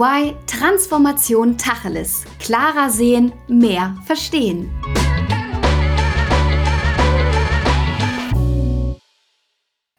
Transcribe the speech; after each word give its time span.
EY 0.00 0.34
Transformation 0.46 1.58
Tacheles. 1.58 2.24
Klarer 2.38 2.88
sehen, 2.88 3.32
mehr 3.48 3.94
verstehen. 4.06 4.70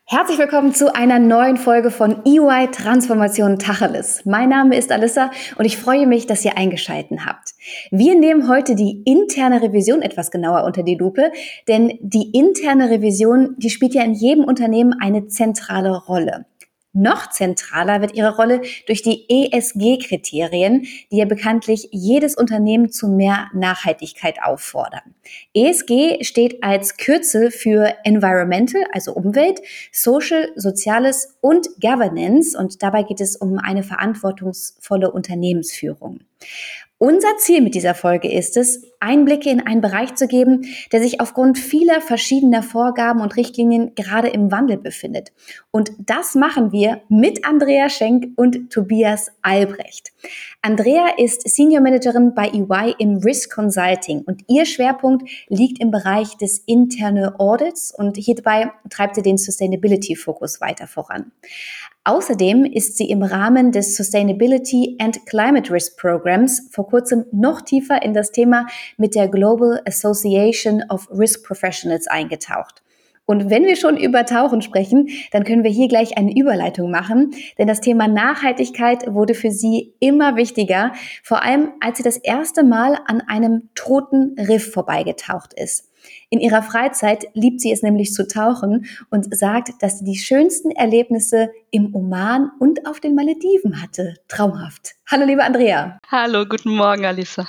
Herzlich 0.05 0.39
willkommen 0.39 0.73
zu 0.73 0.95
einer 0.95 1.19
neuen 1.19 1.57
Folge 1.57 1.91
von 1.91 2.25
EY 2.25 2.71
Transformation 2.71 3.59
Tacheles. 3.59 4.25
Mein 4.25 4.49
Name 4.49 4.75
ist 4.75 4.91
Alissa 4.91 5.29
und 5.57 5.65
ich 5.65 5.77
freue 5.77 6.07
mich, 6.07 6.25
dass 6.25 6.43
ihr 6.43 6.57
eingeschalten 6.57 7.27
habt. 7.27 7.51
Wir 7.91 8.15
nehmen 8.15 8.49
heute 8.49 8.73
die 8.73 9.03
interne 9.05 9.61
Revision 9.61 10.01
etwas 10.01 10.31
genauer 10.31 10.63
unter 10.63 10.81
die 10.81 10.95
Lupe, 10.95 11.31
denn 11.67 11.99
die 12.01 12.31
interne 12.31 12.89
Revision, 12.89 13.55
die 13.57 13.69
spielt 13.69 13.93
ja 13.93 14.03
in 14.03 14.13
jedem 14.13 14.45
Unternehmen 14.45 14.95
eine 14.99 15.27
zentrale 15.27 15.95
Rolle. 15.95 16.47
Noch 16.93 17.29
zentraler 17.29 18.01
wird 18.01 18.15
ihre 18.15 18.35
Rolle 18.35 18.61
durch 18.85 19.01
die 19.01 19.25
ESG-Kriterien, 19.29 20.85
die 21.09 21.17
ja 21.17 21.25
bekanntlich 21.25 21.87
jedes 21.91 22.35
Unternehmen 22.35 22.91
zu 22.91 23.07
mehr 23.07 23.47
Nachhaltigkeit 23.53 24.43
auffordern. 24.43 25.15
ESG 25.53 26.23
steht 26.23 26.63
als 26.63 26.97
Kürzel 26.97 27.49
für 27.51 27.93
Environmental, 28.03 28.83
also 28.91 29.13
Umwelt, 29.13 29.61
Social, 29.93 30.49
Soziales 30.57 31.37
und 31.39 31.69
Governance 31.79 32.57
und 32.57 32.83
dabei 32.83 33.03
geht 33.03 33.21
es 33.21 33.37
um 33.37 33.57
eine 33.57 33.83
verantwortungsvolle 33.83 35.11
Unternehmensführung. 35.11 36.19
Unser 37.03 37.35
Ziel 37.37 37.61
mit 37.61 37.73
dieser 37.73 37.95
Folge 37.95 38.31
ist 38.31 38.57
es, 38.57 38.83
Einblicke 38.99 39.49
in 39.49 39.59
einen 39.59 39.81
Bereich 39.81 40.13
zu 40.13 40.27
geben, 40.27 40.67
der 40.91 41.01
sich 41.01 41.19
aufgrund 41.19 41.57
vieler 41.57 41.99
verschiedener 41.99 42.61
Vorgaben 42.61 43.21
und 43.21 43.37
Richtlinien 43.37 43.95
gerade 43.95 44.27
im 44.27 44.51
Wandel 44.51 44.77
befindet. 44.77 45.31
Und 45.71 45.93
das 45.97 46.35
machen 46.35 46.71
wir 46.71 47.01
mit 47.09 47.43
Andrea 47.43 47.89
Schenk 47.89 48.27
und 48.35 48.69
Tobias 48.69 49.31
Albrecht. 49.41 50.11
Andrea 50.61 51.15
ist 51.17 51.49
Senior 51.49 51.81
Managerin 51.81 52.35
bei 52.35 52.49
EY 52.49 52.93
im 52.99 53.17
Risk 53.17 53.51
Consulting 53.51 54.21
und 54.21 54.43
ihr 54.47 54.67
Schwerpunkt 54.67 55.27
liegt 55.49 55.81
im 55.81 55.89
Bereich 55.89 56.37
des 56.37 56.59
Internal 56.67 57.33
Audits 57.39 57.91
und 57.97 58.15
hierbei 58.15 58.71
treibt 58.91 59.15
sie 59.15 59.23
den 59.23 59.39
Sustainability-Fokus 59.39 60.61
weiter 60.61 60.85
voran. 60.85 61.31
Außerdem 62.03 62.65
ist 62.65 62.97
sie 62.97 63.11
im 63.11 63.21
Rahmen 63.21 63.71
des 63.71 63.95
Sustainability 63.95 64.97
and 64.99 65.23
Climate 65.27 65.71
Risk 65.71 65.99
Programs 65.99 66.67
vor 66.71 66.87
kurzem 66.87 67.25
noch 67.31 67.61
tiefer 67.61 68.01
in 68.01 68.15
das 68.15 68.31
Thema 68.31 68.65
mit 68.97 69.13
der 69.13 69.27
Global 69.27 69.79
Association 69.85 70.83
of 70.89 71.07
Risk 71.11 71.45
Professionals 71.45 72.07
eingetaucht. 72.07 72.81
Und 73.27 73.51
wenn 73.51 73.65
wir 73.65 73.75
schon 73.75 73.97
über 73.97 74.25
Tauchen 74.25 74.63
sprechen, 74.63 75.09
dann 75.31 75.43
können 75.43 75.63
wir 75.63 75.69
hier 75.69 75.87
gleich 75.87 76.17
eine 76.17 76.35
Überleitung 76.35 76.89
machen, 76.89 77.35
denn 77.59 77.67
das 77.67 77.81
Thema 77.81 78.07
Nachhaltigkeit 78.07 79.05
wurde 79.13 79.35
für 79.35 79.51
sie 79.51 79.93
immer 79.99 80.35
wichtiger, 80.35 80.93
vor 81.21 81.43
allem 81.43 81.69
als 81.81 81.97
sie 81.97 82.03
das 82.03 82.17
erste 82.17 82.63
Mal 82.63 82.97
an 83.05 83.21
einem 83.21 83.69
toten 83.75 84.35
Riff 84.39 84.73
vorbeigetaucht 84.73 85.53
ist. 85.53 85.90
In 86.29 86.39
ihrer 86.39 86.63
Freizeit 86.63 87.25
liebt 87.33 87.61
sie 87.61 87.71
es 87.71 87.81
nämlich 87.81 88.13
zu 88.13 88.27
tauchen 88.27 88.85
und 89.09 89.35
sagt, 89.35 89.81
dass 89.81 89.99
sie 89.99 90.05
die 90.05 90.17
schönsten 90.17 90.71
Erlebnisse 90.71 91.51
im 91.71 91.93
Oman 91.95 92.51
und 92.59 92.85
auf 92.85 92.99
den 92.99 93.15
Malediven 93.15 93.81
hatte. 93.81 94.15
Traumhaft. 94.27 94.95
Hallo, 95.09 95.25
liebe 95.25 95.43
Andrea. 95.43 95.99
Hallo, 96.09 96.45
guten 96.45 96.69
Morgen, 96.69 97.05
Alisa. 97.05 97.45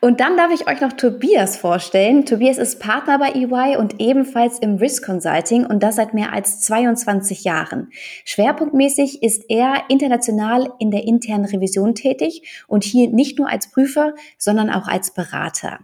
Und 0.00 0.18
dann 0.18 0.36
darf 0.36 0.50
ich 0.52 0.66
euch 0.68 0.80
noch 0.80 0.92
Tobias 0.92 1.56
vorstellen. 1.56 2.26
Tobias 2.26 2.58
ist 2.58 2.80
Partner 2.80 3.18
bei 3.18 3.30
EY 3.30 3.76
und 3.76 4.00
ebenfalls 4.00 4.58
im 4.58 4.76
Risk 4.76 5.04
Consulting 5.06 5.66
und 5.66 5.84
das 5.84 5.96
seit 5.96 6.14
mehr 6.14 6.32
als 6.32 6.60
22 6.62 7.44
Jahren. 7.44 7.90
Schwerpunktmäßig 8.24 9.22
ist 9.22 9.44
er 9.48 9.84
international 9.88 10.72
in 10.80 10.90
der 10.90 11.04
internen 11.04 11.44
Revision 11.44 11.94
tätig 11.94 12.64
und 12.66 12.82
hier 12.82 13.08
nicht 13.08 13.38
nur 13.38 13.48
als 13.48 13.70
Prüfer, 13.70 14.14
sondern 14.36 14.70
auch 14.70 14.88
als 14.88 15.12
Berater. 15.12 15.78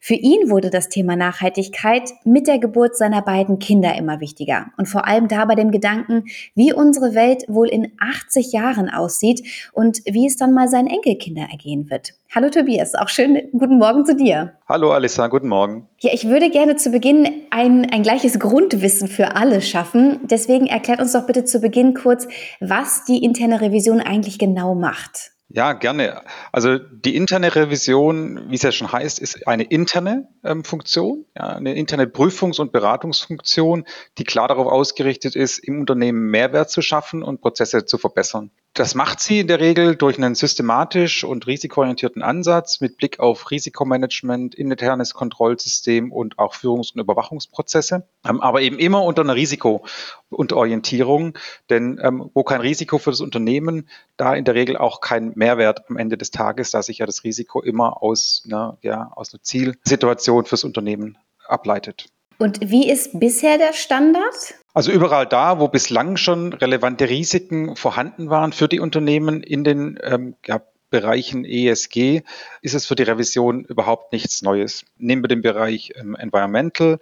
Für 0.00 0.14
ihn 0.14 0.50
wurde 0.50 0.70
das 0.70 0.88
Thema 0.88 1.16
Nachhaltigkeit 1.16 2.10
mit 2.24 2.46
der 2.46 2.58
Geburt 2.58 2.96
seiner 2.96 3.22
beiden 3.22 3.58
Kinder 3.58 3.94
immer 3.96 4.20
wichtiger 4.20 4.66
und 4.76 4.86
vor 4.86 5.06
allem 5.06 5.28
da 5.28 5.44
bei 5.44 5.54
dem 5.54 5.70
Gedanken, 5.70 6.24
wie 6.54 6.72
unsere 6.72 7.14
Welt 7.14 7.44
wohl 7.48 7.68
in 7.68 7.92
80 7.98 8.52
Jahren 8.52 8.88
aussieht 8.88 9.42
und 9.72 10.00
wie 10.06 10.26
es 10.26 10.36
dann 10.36 10.52
mal 10.52 10.68
seinen 10.68 10.88
Enkelkinder 10.88 11.48
ergehen 11.50 11.90
wird. 11.90 12.14
Hallo 12.32 12.48
Tobias, 12.48 12.94
auch 12.94 13.08
schön 13.08 13.48
guten 13.52 13.78
Morgen 13.78 14.06
zu 14.06 14.14
dir. 14.14 14.54
Hallo 14.68 14.92
Alissa, 14.92 15.26
guten 15.26 15.48
Morgen. 15.48 15.88
Ja, 15.98 16.12
ich 16.12 16.28
würde 16.28 16.48
gerne 16.48 16.76
zu 16.76 16.90
Beginn 16.90 17.28
ein, 17.50 17.90
ein 17.90 18.02
gleiches 18.02 18.38
Grundwissen 18.38 19.08
für 19.08 19.34
alle 19.34 19.60
schaffen. 19.60 20.20
Deswegen 20.22 20.66
erklärt 20.66 21.00
uns 21.00 21.12
doch 21.12 21.26
bitte 21.26 21.44
zu 21.44 21.60
Beginn 21.60 21.92
kurz, 21.92 22.28
was 22.60 23.04
die 23.04 23.24
interne 23.24 23.60
Revision 23.60 24.00
eigentlich 24.00 24.38
genau 24.38 24.76
macht. 24.76 25.32
Ja, 25.52 25.72
gerne. 25.72 26.22
Also 26.52 26.78
die 26.78 27.16
interne 27.16 27.56
Revision, 27.56 28.50
wie 28.50 28.54
es 28.54 28.62
ja 28.62 28.70
schon 28.70 28.92
heißt, 28.92 29.18
ist 29.18 29.48
eine 29.48 29.64
interne 29.64 30.28
ähm, 30.44 30.62
Funktion, 30.62 31.24
ja, 31.36 31.48
eine 31.48 31.74
interne 31.74 32.06
Prüfungs- 32.06 32.60
und 32.60 32.70
Beratungsfunktion, 32.70 33.84
die 34.18 34.24
klar 34.24 34.46
darauf 34.46 34.68
ausgerichtet 34.68 35.34
ist, 35.34 35.58
im 35.58 35.80
Unternehmen 35.80 36.30
Mehrwert 36.30 36.70
zu 36.70 36.82
schaffen 36.82 37.24
und 37.24 37.40
Prozesse 37.40 37.84
zu 37.84 37.98
verbessern. 37.98 38.52
Das 38.74 38.94
macht 38.94 39.18
sie 39.18 39.40
in 39.40 39.48
der 39.48 39.58
Regel 39.58 39.96
durch 39.96 40.16
einen 40.18 40.36
systematisch 40.36 41.24
und 41.24 41.48
risikoorientierten 41.48 42.22
Ansatz 42.22 42.80
mit 42.80 42.96
Blick 42.96 43.18
auf 43.18 43.50
Risikomanagement, 43.50 44.54
internes 44.54 45.14
Kontrollsystem 45.14 46.12
und 46.12 46.38
auch 46.38 46.54
Führungs- 46.54 46.92
und 46.94 47.00
Überwachungsprozesse, 47.00 48.06
ähm, 48.24 48.40
aber 48.40 48.62
eben 48.62 48.78
immer 48.78 49.02
unter 49.02 49.22
einer 49.22 49.34
Risiko- 49.34 49.84
und 50.30 50.52
Orientierung. 50.52 51.36
Denn 51.68 52.00
ähm, 52.02 52.30
wo 52.34 52.42
kein 52.42 52.60
Risiko 52.60 52.98
für 52.98 53.10
das 53.10 53.20
Unternehmen, 53.20 53.88
da 54.16 54.34
in 54.34 54.44
der 54.44 54.54
Regel 54.54 54.76
auch 54.76 55.00
kein 55.00 55.32
Mehrwert 55.34 55.88
am 55.88 55.96
Ende 55.96 56.16
des 56.16 56.30
Tages, 56.30 56.70
da 56.70 56.82
sich 56.82 56.98
ja 56.98 57.06
das 57.06 57.24
Risiko 57.24 57.60
immer 57.60 58.02
aus, 58.02 58.42
einer, 58.46 58.78
ja, 58.82 59.10
aus 59.14 59.34
einer 59.34 59.42
Zielsituation 59.42 60.44
fürs 60.44 60.64
Unternehmen 60.64 61.18
ableitet. 61.46 62.06
Und 62.38 62.58
wie 62.70 62.90
ist 62.90 63.20
bisher 63.20 63.58
der 63.58 63.74
Standard? 63.74 64.54
Also 64.72 64.92
überall 64.92 65.26
da, 65.26 65.60
wo 65.60 65.68
bislang 65.68 66.16
schon 66.16 66.54
relevante 66.54 67.08
Risiken 67.08 67.76
vorhanden 67.76 68.30
waren 68.30 68.52
für 68.52 68.66
die 68.66 68.80
Unternehmen 68.80 69.42
in 69.42 69.62
den 69.62 69.98
ähm, 70.02 70.36
ja, 70.46 70.62
Bereichen 70.90 71.44
ESG, 71.44 72.22
ist 72.62 72.74
es 72.74 72.86
für 72.86 72.94
die 72.94 73.02
Revision 73.02 73.64
überhaupt 73.64 74.12
nichts 74.12 74.42
Neues. 74.42 74.84
Nehmen 74.96 75.22
wir 75.22 75.28
den 75.28 75.42
Bereich 75.42 75.92
ähm, 75.96 76.16
Environmental, 76.16 76.98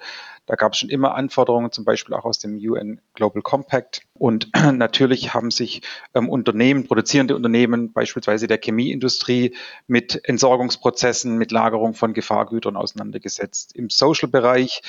da 0.48 0.54
gab 0.54 0.72
es 0.72 0.78
schon 0.78 0.88
immer 0.88 1.14
Anforderungen, 1.14 1.70
zum 1.72 1.84
Beispiel 1.84 2.14
auch 2.14 2.25
aus 2.25 2.38
dem 2.38 2.56
UN 2.56 3.00
Global 3.12 3.42
Compact. 3.42 4.00
Und 4.14 4.50
natürlich 4.72 5.34
haben 5.34 5.50
sich 5.50 5.82
ähm, 6.14 6.31
Unternehmen, 6.31 6.86
produzierende 6.86 7.36
Unternehmen, 7.36 7.92
beispielsweise 7.92 8.47
der 8.47 8.58
Chemieindustrie, 8.58 9.54
mit 9.87 10.26
Entsorgungsprozessen, 10.26 11.37
mit 11.37 11.53
Lagerung 11.53 11.92
von 11.92 12.14
Gefahrgütern 12.14 12.76
auseinandergesetzt. 12.76 13.76
Im 13.76 13.91
Social-Bereich 13.91 14.81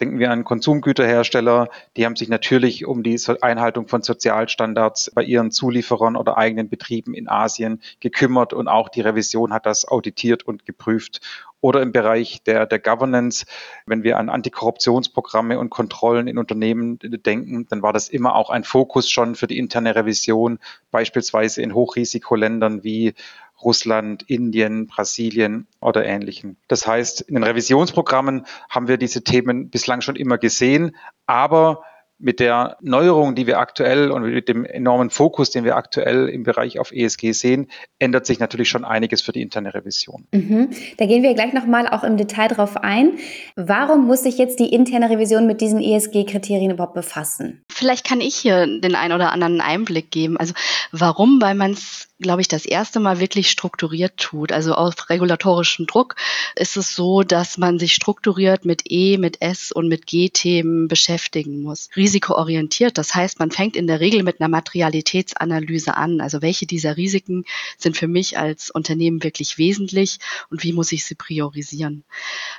denken 0.00 0.18
wir 0.18 0.30
an 0.30 0.44
Konsumgüterhersteller, 0.44 1.70
die 1.96 2.04
haben 2.04 2.16
sich 2.16 2.28
natürlich 2.28 2.84
um 2.84 3.02
die 3.02 3.18
Einhaltung 3.40 3.88
von 3.88 4.02
Sozialstandards 4.02 5.12
bei 5.14 5.22
ihren 5.22 5.50
Zulieferern 5.50 6.16
oder 6.16 6.36
eigenen 6.36 6.68
Betrieben 6.68 7.14
in 7.14 7.26
Asien 7.26 7.80
gekümmert 8.00 8.52
und 8.52 8.68
auch 8.68 8.90
die 8.90 9.00
Revision 9.00 9.54
hat 9.54 9.64
das 9.64 9.88
auditiert 9.88 10.42
und 10.42 10.66
geprüft 10.66 11.22
oder 11.60 11.82
im 11.82 11.92
Bereich 11.92 12.42
der, 12.44 12.66
der 12.66 12.78
Governance, 12.78 13.46
wenn 13.86 14.02
wir 14.02 14.18
an 14.18 14.28
Antikorruptionsprogramme 14.28 15.58
und 15.58 15.70
Kontrollen 15.70 16.28
in 16.28 16.38
Unternehmen 16.38 16.98
denken, 17.00 17.66
dann 17.68 17.82
war 17.82 17.92
das 17.92 18.08
immer 18.08 18.34
auch 18.34 18.50
ein 18.50 18.64
Fokus 18.64 19.10
schon 19.10 19.34
für 19.34 19.46
die 19.46 19.58
interne 19.58 19.96
Revision, 19.96 20.58
beispielsweise 20.90 21.62
in 21.62 21.74
Hochrisikoländern 21.74 22.84
wie 22.84 23.14
Russland, 23.62 24.22
Indien, 24.28 24.86
Brasilien 24.86 25.66
oder 25.80 26.04
ähnlichen. 26.04 26.58
Das 26.68 26.86
heißt, 26.86 27.22
in 27.22 27.34
den 27.34 27.44
Revisionsprogrammen 27.44 28.46
haben 28.68 28.88
wir 28.88 28.98
diese 28.98 29.24
Themen 29.24 29.70
bislang 29.70 30.02
schon 30.02 30.16
immer 30.16 30.38
gesehen, 30.38 30.94
aber 31.26 31.82
mit 32.18 32.40
der 32.40 32.78
Neuerung, 32.80 33.34
die 33.34 33.46
wir 33.46 33.58
aktuell 33.58 34.10
und 34.10 34.22
mit 34.22 34.48
dem 34.48 34.64
enormen 34.64 35.10
Fokus, 35.10 35.50
den 35.50 35.64
wir 35.64 35.76
aktuell 35.76 36.28
im 36.28 36.44
Bereich 36.44 36.78
auf 36.78 36.92
ESG 36.92 37.32
sehen, 37.32 37.68
ändert 37.98 38.26
sich 38.26 38.38
natürlich 38.38 38.68
schon 38.68 38.84
einiges 38.84 39.20
für 39.20 39.32
die 39.32 39.42
interne 39.42 39.74
Revision. 39.74 40.26
Mhm. 40.32 40.70
Da 40.96 41.06
gehen 41.06 41.22
wir 41.22 41.34
gleich 41.34 41.52
nochmal 41.52 41.88
auch 41.88 42.04
im 42.04 42.16
Detail 42.16 42.48
drauf 42.48 42.76
ein. 42.78 43.18
Warum 43.54 44.06
muss 44.06 44.22
sich 44.22 44.38
jetzt 44.38 44.58
die 44.58 44.72
interne 44.72 45.10
Revision 45.10 45.46
mit 45.46 45.60
diesen 45.60 45.80
ESG-Kriterien 45.80 46.70
überhaupt 46.70 46.94
befassen? 46.94 47.62
Vielleicht 47.70 48.06
kann 48.06 48.20
ich 48.20 48.34
hier 48.34 48.66
den 48.66 48.94
einen 48.94 49.14
oder 49.14 49.32
anderen 49.32 49.60
Einblick 49.60 50.10
geben. 50.10 50.38
Also 50.38 50.54
warum? 50.92 51.40
Weil 51.42 51.54
man 51.54 51.72
es 51.72 52.08
glaube 52.20 52.40
ich, 52.40 52.48
das 52.48 52.64
erste 52.64 53.00
Mal 53.00 53.20
wirklich 53.20 53.50
strukturiert 53.50 54.16
tut. 54.16 54.52
Also 54.52 54.74
auf 54.74 55.10
regulatorischen 55.10 55.86
Druck 55.86 56.16
ist 56.54 56.76
es 56.76 56.94
so, 56.94 57.22
dass 57.22 57.58
man 57.58 57.78
sich 57.78 57.92
strukturiert 57.94 58.64
mit 58.64 58.82
E, 58.90 59.18
mit 59.18 59.42
S 59.42 59.70
und 59.70 59.88
mit 59.88 60.06
G-Themen 60.06 60.88
beschäftigen 60.88 61.62
muss. 61.62 61.90
Risikoorientiert. 62.06 62.98
Das 62.98 63.16
heißt, 63.16 63.40
man 63.40 63.50
fängt 63.50 63.74
in 63.74 63.88
der 63.88 63.98
Regel 63.98 64.22
mit 64.22 64.40
einer 64.40 64.48
Materialitätsanalyse 64.48 65.96
an. 65.96 66.20
Also 66.20 66.40
welche 66.40 66.64
dieser 66.64 66.96
Risiken 66.96 67.44
sind 67.78 67.96
für 67.96 68.06
mich 68.06 68.38
als 68.38 68.70
Unternehmen 68.70 69.24
wirklich 69.24 69.58
wesentlich 69.58 70.18
und 70.48 70.62
wie 70.62 70.72
muss 70.72 70.92
ich 70.92 71.04
sie 71.04 71.16
priorisieren? 71.16 72.04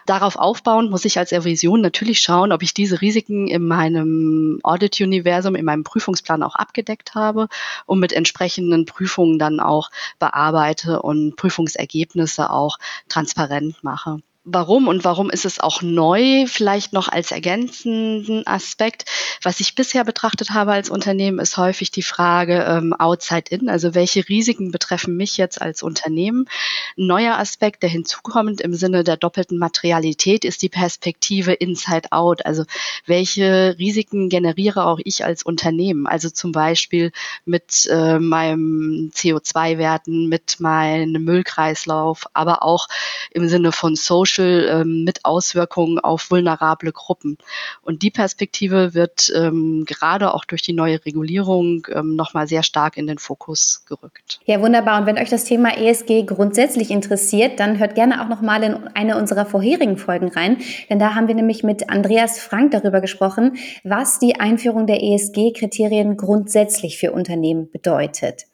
Darauf 0.05 0.35
aufbauend 0.35 0.91
muss 0.91 1.05
ich 1.05 1.17
als 1.17 1.31
Revision 1.31 1.79
natürlich 1.79 2.19
schauen, 2.19 2.51
ob 2.51 2.61
ich 2.61 2.73
diese 2.73 2.99
Risiken 2.99 3.47
in 3.47 3.65
meinem 3.65 4.59
Audit-Universum, 4.63 5.55
in 5.55 5.63
meinem 5.63 5.85
Prüfungsplan 5.85 6.43
auch 6.43 6.55
abgedeckt 6.55 7.15
habe 7.15 7.47
und 7.85 7.99
mit 7.99 8.11
entsprechenden 8.11 8.85
Prüfungen 8.85 9.39
dann 9.39 9.61
auch 9.61 9.91
bearbeite 10.19 11.01
und 11.01 11.37
Prüfungsergebnisse 11.37 12.49
auch 12.49 12.79
transparent 13.07 13.81
mache 13.81 14.19
warum 14.49 14.87
und 14.87 15.03
warum 15.03 15.29
ist 15.29 15.45
es 15.45 15.59
auch 15.59 15.81
neu, 15.81 16.45
vielleicht 16.47 16.93
noch 16.93 17.09
als 17.09 17.31
ergänzenden 17.31 18.47
Aspekt. 18.47 19.03
Was 19.43 19.59
ich 19.59 19.75
bisher 19.75 20.05
betrachtet 20.05 20.51
habe 20.51 20.71
als 20.71 20.89
Unternehmen, 20.89 21.39
ist 21.39 21.57
häufig 21.57 21.91
die 21.91 22.01
Frage 22.01 22.63
ähm, 22.63 22.93
outside 22.93 23.49
in, 23.49 23.69
also 23.69 23.93
welche 23.93 24.27
Risiken 24.27 24.71
betreffen 24.71 25.17
mich 25.17 25.35
jetzt 25.35 25.61
als 25.61 25.83
Unternehmen. 25.83 26.45
Ein 26.97 27.07
neuer 27.07 27.37
Aspekt, 27.37 27.83
der 27.83 27.89
hinzukommt 27.89 28.61
im 28.61 28.73
Sinne 28.73 29.03
der 29.03 29.17
doppelten 29.17 29.57
Materialität, 29.57 30.45
ist 30.45 30.61
die 30.61 30.69
Perspektive 30.69 31.51
inside 31.51 32.11
out, 32.11 32.45
also 32.45 32.63
welche 33.05 33.75
Risiken 33.77 34.29
generiere 34.29 34.85
auch 34.85 34.99
ich 35.03 35.25
als 35.25 35.43
Unternehmen, 35.43 36.07
also 36.07 36.29
zum 36.29 36.53
Beispiel 36.53 37.11
mit 37.43 37.85
äh, 37.91 38.17
meinem 38.17 39.11
CO2-Werten, 39.13 40.29
mit 40.29 40.61
meinem 40.61 41.25
Müllkreislauf, 41.25 42.27
aber 42.33 42.63
auch 42.63 42.87
im 43.31 43.49
Sinne 43.49 43.73
von 43.73 43.97
Social 43.97 44.36
Social 44.37 44.81
ähm, 44.81 45.03
mit 45.03 45.25
Auswirkungen 45.25 45.99
auf 45.99 46.29
vulnerable 46.31 46.91
Gruppen. 46.91 47.37
Und 47.81 48.01
die 48.03 48.11
Perspektive 48.11 48.93
wird 48.93 49.31
ähm, 49.35 49.83
gerade 49.85 50.33
auch 50.33 50.45
durch 50.45 50.61
die 50.61 50.73
neue 50.73 51.03
Regulierung 51.05 51.87
ähm, 51.93 52.15
nochmal 52.15 52.47
sehr 52.47 52.63
stark 52.63 52.97
in 52.97 53.07
den 53.07 53.17
Fokus 53.17 53.83
gerückt. 53.87 54.39
Ja, 54.45 54.61
wunderbar. 54.61 55.01
Und 55.01 55.07
wenn 55.07 55.17
euch 55.17 55.29
das 55.29 55.43
Thema 55.43 55.77
ESG 55.77 56.23
grundsätzlich 56.23 56.91
interessiert, 56.91 57.59
dann 57.59 57.79
hört 57.79 57.95
gerne 57.95 58.23
auch 58.23 58.29
nochmal 58.29 58.63
in 58.63 58.75
eine 58.95 59.17
unserer 59.17 59.45
vorherigen 59.45 59.97
Folgen 59.97 60.29
rein. 60.29 60.57
Denn 60.89 60.99
da 60.99 61.15
haben 61.15 61.27
wir 61.27 61.35
nämlich 61.35 61.63
mit 61.63 61.89
Andreas 61.89 62.39
Frank 62.39 62.71
darüber 62.71 63.01
gesprochen, 63.01 63.57
was 63.83 64.19
die 64.19 64.39
Einführung 64.39 64.87
der 64.87 65.01
ESG-Kriterien 65.01 66.17
grundsätzlich 66.17 66.97
für 66.97 67.11
Unternehmen 67.11 67.69
bedeutet. 67.71 68.45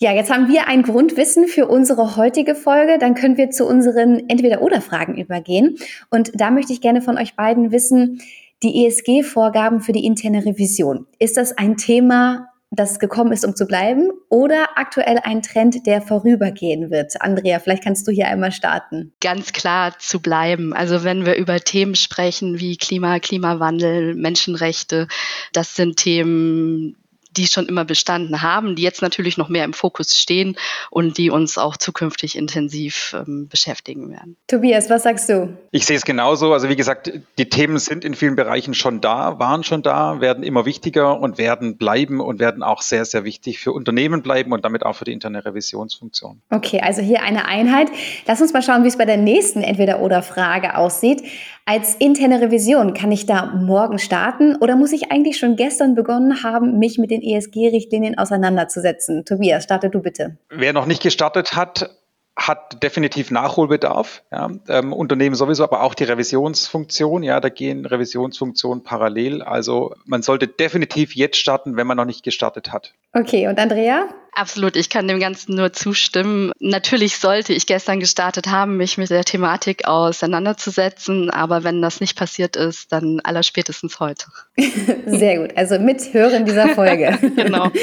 Ja, 0.00 0.12
jetzt 0.12 0.30
haben 0.30 0.48
wir 0.48 0.66
ein 0.66 0.82
Grundwissen 0.82 1.46
für 1.46 1.66
unsere 1.66 2.16
heutige 2.16 2.54
Folge. 2.54 2.98
Dann 2.98 3.14
können 3.14 3.36
wir 3.36 3.50
zu 3.50 3.64
unseren 3.64 4.28
Entweder-Oder-Fragen 4.28 5.16
übergehen. 5.16 5.76
Und 6.10 6.32
da 6.34 6.50
möchte 6.50 6.72
ich 6.72 6.80
gerne 6.80 7.00
von 7.00 7.16
euch 7.16 7.36
beiden 7.36 7.70
wissen, 7.70 8.20
die 8.62 8.86
ESG-Vorgaben 8.86 9.80
für 9.80 9.92
die 9.92 10.04
interne 10.04 10.44
Revision. 10.44 11.06
Ist 11.18 11.36
das 11.36 11.56
ein 11.56 11.76
Thema, 11.76 12.48
das 12.70 12.98
gekommen 12.98 13.32
ist, 13.32 13.44
um 13.44 13.54
zu 13.54 13.66
bleiben 13.66 14.10
oder 14.28 14.66
aktuell 14.76 15.20
ein 15.22 15.42
Trend, 15.42 15.86
der 15.86 16.02
vorübergehen 16.02 16.90
wird? 16.90 17.20
Andrea, 17.20 17.60
vielleicht 17.60 17.84
kannst 17.84 18.08
du 18.08 18.12
hier 18.12 18.26
einmal 18.26 18.52
starten. 18.52 19.12
Ganz 19.20 19.52
klar 19.52 19.94
zu 19.98 20.20
bleiben. 20.20 20.72
Also 20.72 21.04
wenn 21.04 21.24
wir 21.24 21.36
über 21.36 21.60
Themen 21.60 21.94
sprechen 21.94 22.58
wie 22.58 22.76
Klima, 22.76 23.20
Klimawandel, 23.20 24.14
Menschenrechte, 24.14 25.06
das 25.52 25.76
sind 25.76 25.98
Themen, 25.98 26.96
die 27.36 27.46
schon 27.46 27.66
immer 27.66 27.84
bestanden 27.84 28.42
haben, 28.42 28.76
die 28.76 28.82
jetzt 28.82 29.02
natürlich 29.02 29.36
noch 29.36 29.48
mehr 29.48 29.64
im 29.64 29.72
Fokus 29.72 30.18
stehen 30.18 30.56
und 30.90 31.18
die 31.18 31.30
uns 31.30 31.58
auch 31.58 31.76
zukünftig 31.76 32.36
intensiv 32.36 33.14
ähm, 33.14 33.48
beschäftigen 33.48 34.10
werden. 34.10 34.36
Tobias, 34.46 34.90
was 34.90 35.02
sagst 35.02 35.28
du? 35.28 35.56
Ich 35.70 35.84
sehe 35.86 35.96
es 35.96 36.04
genauso. 36.04 36.52
Also 36.52 36.68
wie 36.68 36.76
gesagt, 36.76 37.12
die 37.38 37.48
Themen 37.48 37.78
sind 37.78 38.04
in 38.04 38.14
vielen 38.14 38.36
Bereichen 38.36 38.74
schon 38.74 39.00
da, 39.00 39.38
waren 39.38 39.64
schon 39.64 39.82
da, 39.82 40.20
werden 40.20 40.44
immer 40.44 40.64
wichtiger 40.64 41.18
und 41.20 41.38
werden 41.38 41.76
bleiben 41.76 42.20
und 42.20 42.38
werden 42.38 42.62
auch 42.62 42.82
sehr, 42.82 43.04
sehr 43.04 43.24
wichtig 43.24 43.58
für 43.58 43.72
Unternehmen 43.72 44.22
bleiben 44.22 44.52
und 44.52 44.64
damit 44.64 44.84
auch 44.84 44.94
für 44.94 45.04
die 45.04 45.12
interne 45.12 45.44
Revisionsfunktion. 45.44 46.40
Okay, 46.50 46.80
also 46.80 47.02
hier 47.02 47.22
eine 47.22 47.46
Einheit. 47.46 47.88
Lass 48.26 48.40
uns 48.40 48.52
mal 48.52 48.62
schauen, 48.62 48.84
wie 48.84 48.88
es 48.88 48.98
bei 48.98 49.04
der 49.04 49.16
nächsten 49.16 49.62
Entweder-Oder-Frage 49.62 50.76
aussieht. 50.76 51.22
Als 51.66 51.94
interne 51.94 52.42
Revision 52.42 52.92
kann 52.92 53.10
ich 53.10 53.24
da 53.24 53.46
morgen 53.46 53.98
starten 53.98 54.56
oder 54.56 54.76
muss 54.76 54.92
ich 54.92 55.10
eigentlich 55.10 55.38
schon 55.38 55.56
gestern 55.56 55.94
begonnen 55.94 56.42
haben, 56.42 56.78
mich 56.78 56.98
mit 56.98 57.10
den 57.10 57.22
ESG-Richtlinien 57.22 58.18
auseinanderzusetzen? 58.18 59.24
Tobias, 59.24 59.64
starte 59.64 59.88
du 59.88 60.00
bitte. 60.00 60.36
Wer 60.50 60.74
noch 60.74 60.84
nicht 60.84 61.02
gestartet 61.02 61.56
hat, 61.56 61.88
hat 62.36 62.82
definitiv 62.82 63.30
Nachholbedarf. 63.30 64.22
Ja. 64.32 64.50
Ähm, 64.68 64.92
Unternehmen 64.92 65.36
sowieso, 65.36 65.62
aber 65.62 65.82
auch 65.82 65.94
die 65.94 66.04
Revisionsfunktion. 66.04 67.22
Ja, 67.22 67.40
da 67.40 67.48
gehen 67.48 67.86
Revisionsfunktionen 67.86 68.82
parallel. 68.82 69.42
Also 69.42 69.94
man 70.04 70.22
sollte 70.22 70.48
definitiv 70.48 71.14
jetzt 71.14 71.36
starten, 71.36 71.76
wenn 71.76 71.86
man 71.86 71.96
noch 71.96 72.04
nicht 72.04 72.24
gestartet 72.24 72.72
hat. 72.72 72.92
Okay, 73.12 73.46
und 73.46 73.58
Andrea? 73.58 74.08
Absolut, 74.32 74.74
ich 74.74 74.90
kann 74.90 75.06
dem 75.06 75.20
Ganzen 75.20 75.54
nur 75.54 75.72
zustimmen. 75.72 76.50
Natürlich 76.58 77.18
sollte 77.18 77.52
ich 77.52 77.66
gestern 77.66 78.00
gestartet 78.00 78.48
haben, 78.48 78.76
mich 78.76 78.98
mit 78.98 79.10
der 79.10 79.24
Thematik 79.24 79.86
auseinanderzusetzen, 79.86 81.30
aber 81.30 81.62
wenn 81.62 81.80
das 81.80 82.00
nicht 82.00 82.18
passiert 82.18 82.56
ist, 82.56 82.90
dann 82.90 83.20
allerspätestens 83.20 84.00
heute. 84.00 84.26
Sehr 85.06 85.38
gut, 85.38 85.56
also 85.56 85.78
mithören 85.78 86.44
dieser 86.44 86.70
Folge. 86.70 87.16
genau. 87.36 87.70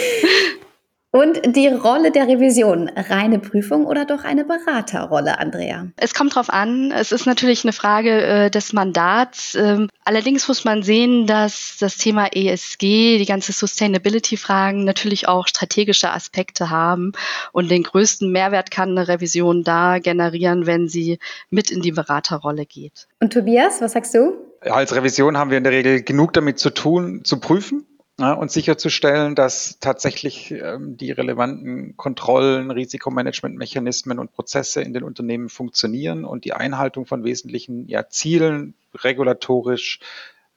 Und 1.14 1.58
die 1.58 1.68
Rolle 1.68 2.12
der 2.12 2.30
Revision, 2.30 2.90
reine 2.96 3.40
Prüfung 3.40 3.86
oder 3.86 4.06
doch 4.06 4.24
eine 4.24 4.46
Beraterrolle, 4.46 5.40
Andrea? 5.40 5.88
Es 5.98 6.14
kommt 6.14 6.36
drauf 6.36 6.50
an. 6.50 6.94
Es 6.94 7.12
ist 7.12 7.26
natürlich 7.26 7.66
eine 7.66 7.74
Frage 7.74 8.22
äh, 8.22 8.50
des 8.50 8.72
Mandats. 8.72 9.54
Ähm, 9.56 9.90
allerdings 10.06 10.48
muss 10.48 10.64
man 10.64 10.84
sehen, 10.84 11.28
dass 11.28 11.76
das 11.82 11.98
Thema 11.98 12.28
ESG, 12.34 13.18
die 13.18 13.26
ganze 13.26 13.52
Sustainability-Fragen 13.52 14.86
natürlich 14.86 15.28
auch 15.28 15.48
strategische 15.48 16.14
Aspekte 16.14 16.70
haben. 16.70 17.12
Und 17.52 17.70
den 17.70 17.84
größten 17.84 18.32
Mehrwert 18.32 18.72
kann 18.72 18.92
eine 18.92 19.10
Revision 19.10 19.66
da 19.66 20.00
generieren, 20.00 20.66
wenn 20.66 20.88
sie 20.88 21.20
mit 21.50 21.72
in 21.72 21.82
die 21.82 21.92
Beraterrolle 21.92 22.66
geht. 22.66 23.10
Und 23.20 23.34
Tobias, 23.34 23.82
was 23.82 23.92
sagst 23.92 24.16
du? 24.16 24.38
Als 24.62 24.96
Revision 24.96 25.38
haben 25.38 25.50
wir 25.50 25.58
in 25.58 25.66
der 25.66 25.74
Regel 25.74 26.04
genug 26.04 26.32
damit 26.32 26.58
zu 26.58 26.70
tun, 26.70 27.26
zu 27.26 27.42
prüfen 27.42 27.86
ja, 28.22 28.34
und 28.34 28.52
sicherzustellen, 28.52 29.34
dass 29.36 29.80
tatsächlich 29.80 30.52
ähm, 30.52 30.96
die 30.96 31.12
relevanten 31.12 31.98
Kontrollen, 31.98 32.70
Risikomanagementmechanismen 32.70 34.20
und 34.20 34.32
Prozesse 34.32 34.82
in 34.82 34.94
den 34.94 35.04
Unternehmen 35.04 35.50
funktionieren 35.50 36.24
und 36.24 36.46
die 36.46 36.54
Einhaltung 36.54 37.06
von 37.08 37.24
wesentlichen 37.24 37.88
ja, 37.88 38.08
Zielen 38.08 38.76
regulatorisch 38.94 40.00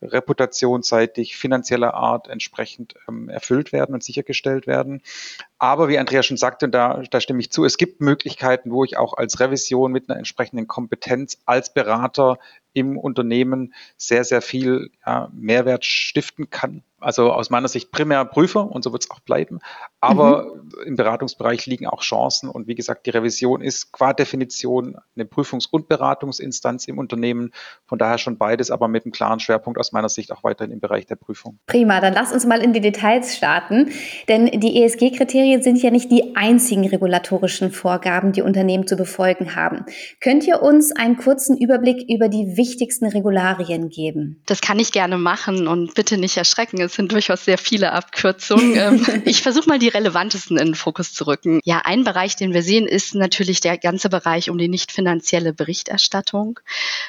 reputationsseitig, 0.02 1.36
finanzieller 1.36 1.94
Art 1.94 2.28
entsprechend 2.28 2.94
ähm, 3.08 3.28
erfüllt 3.28 3.72
werden 3.72 3.94
und 3.94 4.04
sichergestellt 4.04 4.66
werden. 4.66 5.02
Aber 5.64 5.88
wie 5.88 5.98
Andrea 5.98 6.22
schon 6.22 6.36
sagte, 6.36 6.68
da, 6.68 7.02
da 7.10 7.20
stimme 7.22 7.40
ich 7.40 7.50
zu, 7.50 7.64
es 7.64 7.78
gibt 7.78 8.02
Möglichkeiten, 8.02 8.70
wo 8.70 8.84
ich 8.84 8.98
auch 8.98 9.14
als 9.14 9.40
Revision 9.40 9.92
mit 9.92 10.10
einer 10.10 10.18
entsprechenden 10.18 10.68
Kompetenz 10.68 11.38
als 11.46 11.72
Berater 11.72 12.38
im 12.74 12.98
Unternehmen 12.98 13.72
sehr, 13.96 14.24
sehr 14.24 14.42
viel 14.42 14.90
ja, 15.06 15.30
Mehrwert 15.32 15.86
stiften 15.86 16.50
kann. 16.50 16.82
Also 17.00 17.32
aus 17.32 17.50
meiner 17.50 17.68
Sicht 17.68 17.90
primär 17.92 18.24
Prüfer 18.24 18.70
und 18.70 18.82
so 18.82 18.90
wird 18.92 19.04
es 19.04 19.10
auch 19.10 19.20
bleiben. 19.20 19.60
Aber 20.00 20.54
mhm. 20.54 20.86
im 20.86 20.96
Beratungsbereich 20.96 21.66
liegen 21.66 21.86
auch 21.86 22.00
Chancen. 22.00 22.48
Und 22.48 22.66
wie 22.66 22.74
gesagt, 22.74 23.04
die 23.06 23.10
Revision 23.10 23.60
ist 23.60 23.92
qua 23.92 24.14
Definition 24.14 24.96
eine 25.14 25.26
Prüfungs- 25.26 25.68
und 25.70 25.86
Beratungsinstanz 25.86 26.88
im 26.88 26.98
Unternehmen. 26.98 27.52
Von 27.84 27.98
daher 27.98 28.16
schon 28.16 28.38
beides, 28.38 28.70
aber 28.70 28.88
mit 28.88 29.04
einem 29.04 29.12
klaren 29.12 29.38
Schwerpunkt 29.38 29.78
aus 29.78 29.92
meiner 29.92 30.08
Sicht 30.08 30.32
auch 30.32 30.44
weiterhin 30.44 30.72
im 30.72 30.80
Bereich 30.80 31.04
der 31.04 31.16
Prüfung. 31.16 31.58
Prima, 31.66 32.00
dann 32.00 32.14
lass 32.14 32.32
uns 32.32 32.46
mal 32.46 32.62
in 32.62 32.72
die 32.72 32.80
Details 32.80 33.36
starten. 33.36 33.90
Denn 34.28 34.46
die 34.46 34.82
ESG-Kriterien 34.82 35.53
sind 35.62 35.82
ja 35.82 35.90
nicht 35.90 36.10
die 36.10 36.36
einzigen 36.36 36.88
regulatorischen 36.88 37.70
Vorgaben, 37.70 38.32
die 38.32 38.42
Unternehmen 38.42 38.86
zu 38.86 38.96
befolgen 38.96 39.54
haben. 39.54 39.84
Könnt 40.20 40.46
ihr 40.46 40.62
uns 40.62 40.92
einen 40.92 41.16
kurzen 41.16 41.56
Überblick 41.56 42.08
über 42.08 42.28
die 42.28 42.56
wichtigsten 42.56 43.06
Regularien 43.06 43.88
geben? 43.88 44.40
Das 44.46 44.60
kann 44.60 44.78
ich 44.78 44.92
gerne 44.92 45.18
machen 45.18 45.68
und 45.68 45.94
bitte 45.94 46.18
nicht 46.18 46.36
erschrecken. 46.36 46.80
Es 46.80 46.94
sind 46.94 47.12
durchaus 47.12 47.44
sehr 47.44 47.58
viele 47.58 47.92
Abkürzungen. 47.92 48.64
Ähm, 48.74 49.22
ich 49.24 49.42
versuche 49.42 49.68
mal 49.68 49.78
die 49.78 49.88
relevantesten 49.88 50.58
in 50.58 50.66
den 50.66 50.74
Fokus 50.74 51.12
zu 51.14 51.26
rücken. 51.26 51.60
Ja, 51.64 51.82
ein 51.84 52.02
Bereich, 52.02 52.34
den 52.34 52.52
wir 52.52 52.62
sehen, 52.62 52.86
ist 52.86 53.14
natürlich 53.14 53.60
der 53.60 53.78
ganze 53.78 54.08
Bereich 54.08 54.50
um 54.50 54.58
die 54.58 54.68
nicht 54.68 54.90
finanzielle 54.90 55.52
Berichterstattung. 55.52 56.58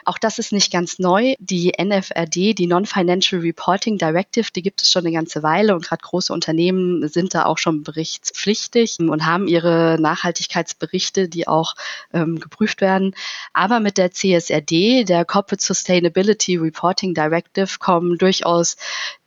Auch 0.05 0.17
das 0.17 0.37
ist 0.37 0.51
nicht 0.51 0.71
ganz 0.71 0.99
neu. 0.99 1.33
Die 1.39 1.73
NFRD, 1.81 2.53
die 2.53 2.67
Non-Financial 2.67 3.41
Reporting 3.41 3.97
Directive, 3.97 4.49
die 4.55 4.61
gibt 4.61 4.83
es 4.83 4.91
schon 4.91 5.05
eine 5.05 5.15
ganze 5.15 5.43
Weile 5.43 5.75
und 5.75 5.85
gerade 5.85 6.01
große 6.03 6.31
Unternehmen 6.31 7.07
sind 7.07 7.33
da 7.33 7.45
auch 7.45 7.57
schon 7.57 7.83
berichtspflichtig 8.25 9.00
und 9.00 9.25
haben 9.25 9.48
ihre 9.48 9.98
Nachhaltigkeitsberichte, 10.00 11.27
die 11.29 11.48
auch 11.48 11.75
ähm, 12.13 12.39
geprüft 12.39 12.82
werden. 12.82 13.15
Aber 13.53 13.79
mit 13.79 13.98
der 13.98 14.12
CSRD, 14.12 15.03
der 15.03 15.25
Corporate 15.25 15.63
Sustainability 15.63 16.58
Reporting 16.58 17.13
Directive, 17.13 17.77
kommen 17.79 18.17
durchaus 18.17 18.77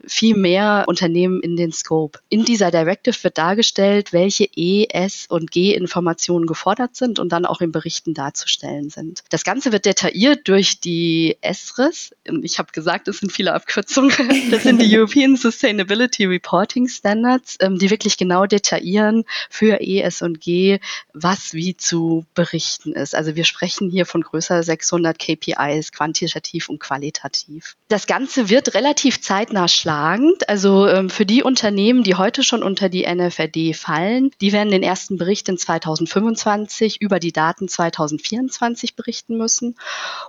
viel 0.06 0.36
mehr 0.36 0.84
Unternehmen 0.86 1.40
in 1.40 1.56
den 1.56 1.72
Scope. 1.72 2.20
In 2.28 2.44
dieser 2.44 2.70
Directive 2.70 3.16
wird 3.22 3.38
dargestellt, 3.38 4.12
welche 4.12 4.44
E, 4.44 4.86
S 4.90 5.26
und 5.28 5.50
G-Informationen 5.50 6.46
gefordert 6.46 6.96
sind 6.96 7.18
und 7.18 7.30
dann 7.30 7.44
auch 7.44 7.60
in 7.60 7.72
Berichten 7.72 8.14
darzustellen 8.14 8.90
sind. 8.90 9.22
Das 9.30 9.44
Ganze 9.44 9.72
wird 9.72 9.84
detailliert 9.84 10.48
durch 10.48 10.80
die 10.80 11.36
ESRIS. 11.40 12.14
Ich 12.42 12.58
habe 12.58 12.72
gesagt, 12.72 13.08
es 13.08 13.18
sind 13.18 13.32
viele 13.32 13.52
Abkürzungen. 13.52 14.50
Das 14.50 14.62
sind 14.62 14.80
die 14.80 14.88
European 14.96 15.36
Sustainability 15.36 16.26
Reporting 16.26 16.88
Standards, 16.88 17.56
ähm, 17.60 17.78
die 17.78 17.90
wirklich 17.90 18.16
genau 18.16 18.46
detaillieren 18.46 19.24
für 19.50 19.80
E, 19.80 20.00
S 20.00 20.22
und 20.22 20.40
G, 20.40 20.80
was 21.12 21.54
wie 21.54 21.76
zu 21.76 22.24
berichten 22.34 22.92
ist. 22.92 23.14
Also 23.14 23.36
wir 23.36 23.44
sprechen 23.44 23.90
hier 23.90 24.06
von 24.06 24.22
größer 24.22 24.62
600 24.62 25.18
KPIs, 25.18 25.92
quantitativ 25.92 26.68
und 26.68 26.78
qualitativ. 26.80 27.76
Das 27.88 28.06
Ganze 28.06 28.48
wird 28.48 28.74
relativ 28.74 29.20
zeitnah 29.20 29.68
schlagend. 29.88 30.46
Also 30.50 30.86
ähm, 30.86 31.08
für 31.08 31.24
die 31.24 31.42
Unternehmen, 31.42 32.02
die 32.02 32.14
heute 32.14 32.42
schon 32.42 32.62
unter 32.62 32.90
die 32.90 33.06
NFRD 33.06 33.74
fallen, 33.74 34.30
die 34.42 34.52
werden 34.52 34.70
den 34.70 34.82
ersten 34.82 35.16
Bericht 35.16 35.48
in 35.48 35.56
2025 35.56 37.00
über 37.00 37.18
die 37.18 37.32
Daten 37.32 37.68
2024 37.68 38.96
berichten 38.96 39.38
müssen 39.38 39.76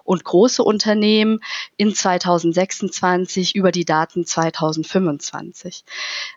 und 0.06 0.24
große 0.24 0.64
Unternehmen 0.64 1.42
in 1.76 1.94
2026 1.94 3.54
über 3.54 3.74
die 3.74 3.84
Daten 3.84 4.26
2025. 4.26 5.84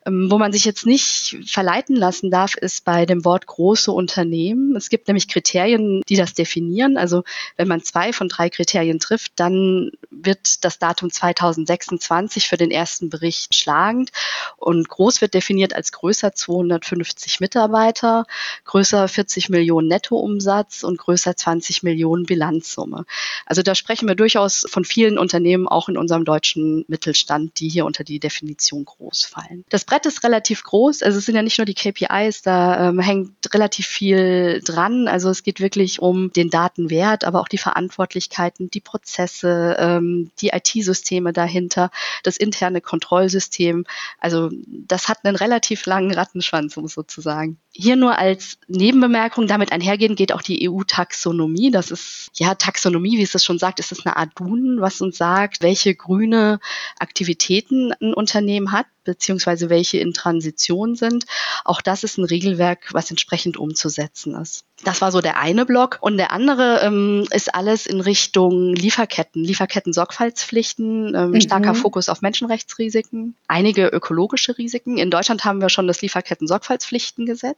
Ähm, 0.05 0.29
wo 0.29 0.39
man 0.39 0.53
sich 0.53 0.65
jetzt 0.65 0.85
nicht 0.85 1.37
verleiten 1.47 1.95
lassen 1.95 2.29
darf, 2.29 2.57
ist 2.57 2.85
bei 2.85 3.07
dem 3.07 3.25
Wort 3.25 3.47
große 3.47 3.93
Unternehmen. 3.93 4.75
Es 4.75 4.91
gibt 4.91 5.07
nämlich 5.07 5.29
Kriterien, 5.29 6.03
die 6.09 6.17
das 6.17 6.35
definieren. 6.35 6.97
Also 6.97 7.23
wenn 7.57 7.69
man 7.69 7.85
zwei 7.85 8.13
von 8.13 8.29
drei 8.29 8.51
Kriterien 8.51 8.99
trifft, 8.99 9.35
dann 9.37 9.93
wird 10.11 10.65
das 10.65 10.81
Datum 10.81 11.09
2026 11.13 12.49
für 12.49 12.57
den 12.57 12.73
ersten 12.73 13.12
Bericht 13.13 13.55
schlagend. 13.55 14.11
Und 14.57 14.89
groß 14.89 15.21
wird 15.21 15.35
definiert 15.35 15.75
als 15.75 15.93
größer 15.93 16.33
250 16.35 17.41
Mitarbeiter, 17.41 18.25
größer 18.65 19.07
40 19.07 19.51
Millionen 19.51 19.89
Nettoumsatz 19.89 20.83
und 20.83 20.99
größer 20.99 21.37
20 21.37 21.83
Millionen 21.83 22.25
Bilanzsumme. 22.25 23.05
Also 23.47 23.63
da 23.63 23.75
sprechen 23.75 24.09
wir 24.09 24.15
durchaus 24.15 24.65
von 24.69 24.85
vielen 24.85 25.19
Unternehmen, 25.19 25.69
auch 25.69 25.89
in 25.89 25.97
unserem 25.97 26.25
deutschen 26.25 26.85
Mittelstand, 26.89 27.61
die 27.61 27.69
hier 27.69 27.85
unter 27.85 28.03
die 28.03 28.19
Definition 28.19 28.85
groß 28.85 29.25
fallen. 29.25 29.65
Das 29.69 29.85
Brett 29.85 30.07
ist 30.07 30.25
relativ 30.25 30.65
groß, 30.65 31.03
also 31.03 31.19
es 31.19 31.27
sind 31.27 31.37
ja 31.37 31.43
nicht 31.43 31.59
nur 31.59 31.67
die 31.67 31.75
KPIs, 31.75 32.43
da 32.43 32.89
ähm, 32.89 32.99
hängt 32.99 33.53
relativ 33.53 33.87
viel 33.87 34.61
dran. 34.65 35.09
Also 35.09 35.31
es 35.31 35.43
geht 35.43 35.61
wirklich 35.61 36.01
um 36.01 36.33
den 36.33 36.51
Datenwert, 36.51 37.25
aber 37.25 37.41
auch 37.41 37.49
die 37.49 37.59
Verantwortlichkeiten, 37.59 38.71
die 38.71 38.81
Prozesse, 38.81 39.77
ähm, 39.79 40.31
die 40.41 40.49
IT-Systeme 40.49 41.33
dahinter, 41.33 41.91
das 42.23 42.37
interne 42.37 42.81
Kontrollsystem. 43.03 43.85
Also 44.19 44.51
das 44.67 45.09
hat 45.09 45.25
einen 45.25 45.37
relativ 45.37 45.87
langen 45.87 46.13
Rattenschwanz, 46.13 46.77
um 46.77 46.87
sozusagen. 46.87 47.59
Hier 47.75 47.97
nur 47.97 48.19
als 48.19 48.59
Nebenbemerkung, 48.69 49.47
damit 49.47 49.73
einhergehen 49.73 50.15
geht 50.15 50.33
auch 50.33 50.43
die 50.43 50.69
EU-Taxonomie. 50.69 51.71
Das 51.71 51.91
ist, 51.91 52.31
ja, 52.35 52.55
Taxonomie, 52.55 53.17
wie 53.17 53.23
es 53.23 53.33
das 53.33 53.45
schon 53.45 53.59
sagt, 53.59 53.81
ist 53.81 53.93
es 53.93 54.05
eine 54.05 54.17
Art 54.17 54.31
Duden, 54.35 54.81
was 54.83 55.01
uns 55.01 55.17
sagt, 55.17 55.63
welche 55.63 55.95
grüne 55.95 56.61
Aktivitäten 56.99 57.93
ein 58.01 58.13
Unternehmen 58.13 58.73
hat 58.73 58.87
beziehungsweise 59.05 59.71
welche 59.71 59.99
in 59.99 60.13
Transition 60.13 60.95
sind. 60.95 61.25
Auch 61.65 61.81
das 61.81 62.05
ist 62.05 62.19
ein 62.19 62.25
Regelwerk, 62.25 62.89
was 62.93 63.11
entsprechend 63.11 63.57
umzusetzen 63.57 64.35
ist. 64.35 64.65
Das 64.85 65.01
war 65.01 65.13
so 65.13 65.21
der 65.21 65.39
eine 65.39 65.65
Block. 65.65 65.99
Und 66.01 66.17
der 66.17 66.33
andere 66.33 66.81
ähm, 66.83 67.27
ist 67.31 67.55
alles 67.55 67.87
in 67.87 68.01
Richtung 68.01 68.75
Lieferketten, 68.75 69.45
Lieferketten-Sorgfaltspflichten, 69.45 71.15
ähm, 71.15 71.31
mhm. 71.31 71.41
starker 71.41 71.75
Fokus 71.75 72.09
auf 72.09 72.23
Menschenrechtsrisiken, 72.23 73.35
einige 73.47 73.87
ökologische 73.87 74.59
Risiken. 74.59 74.99
In 74.99 75.11
Deutschland 75.11 75.45
haben 75.45 75.61
wir 75.61 75.69
schon 75.69 75.87
das 75.87 76.03
Lieferketten-Sorgfaltspflichtengesetz. 76.03 77.57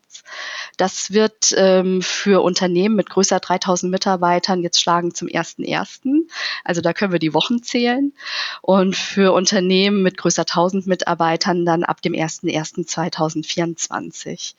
Das 0.77 1.13
wird 1.13 1.55
ähm, 1.57 2.03
für 2.03 2.43
Unternehmen 2.43 2.97
mit 2.97 3.09
größer 3.09 3.39
3000 3.39 3.93
Mitarbeitern 3.93 4.61
jetzt 4.63 4.81
schlagen 4.81 5.15
zum 5.15 5.29
1.1. 5.29 6.27
Also 6.65 6.81
da 6.81 6.93
können 6.93 7.13
wir 7.13 7.21
die 7.21 7.35
Wochen 7.35 7.63
zählen. 7.63 8.13
Und 8.61 8.97
für 8.97 9.33
Unternehmen 9.33 10.03
mit 10.03 10.17
größer 10.17 10.43
1000 10.43 10.87
Mitarbeitern 10.87 11.65
dann 11.65 11.85
ab 11.85 12.03
dem 12.03 12.15
1.1.2024. 12.15 14.55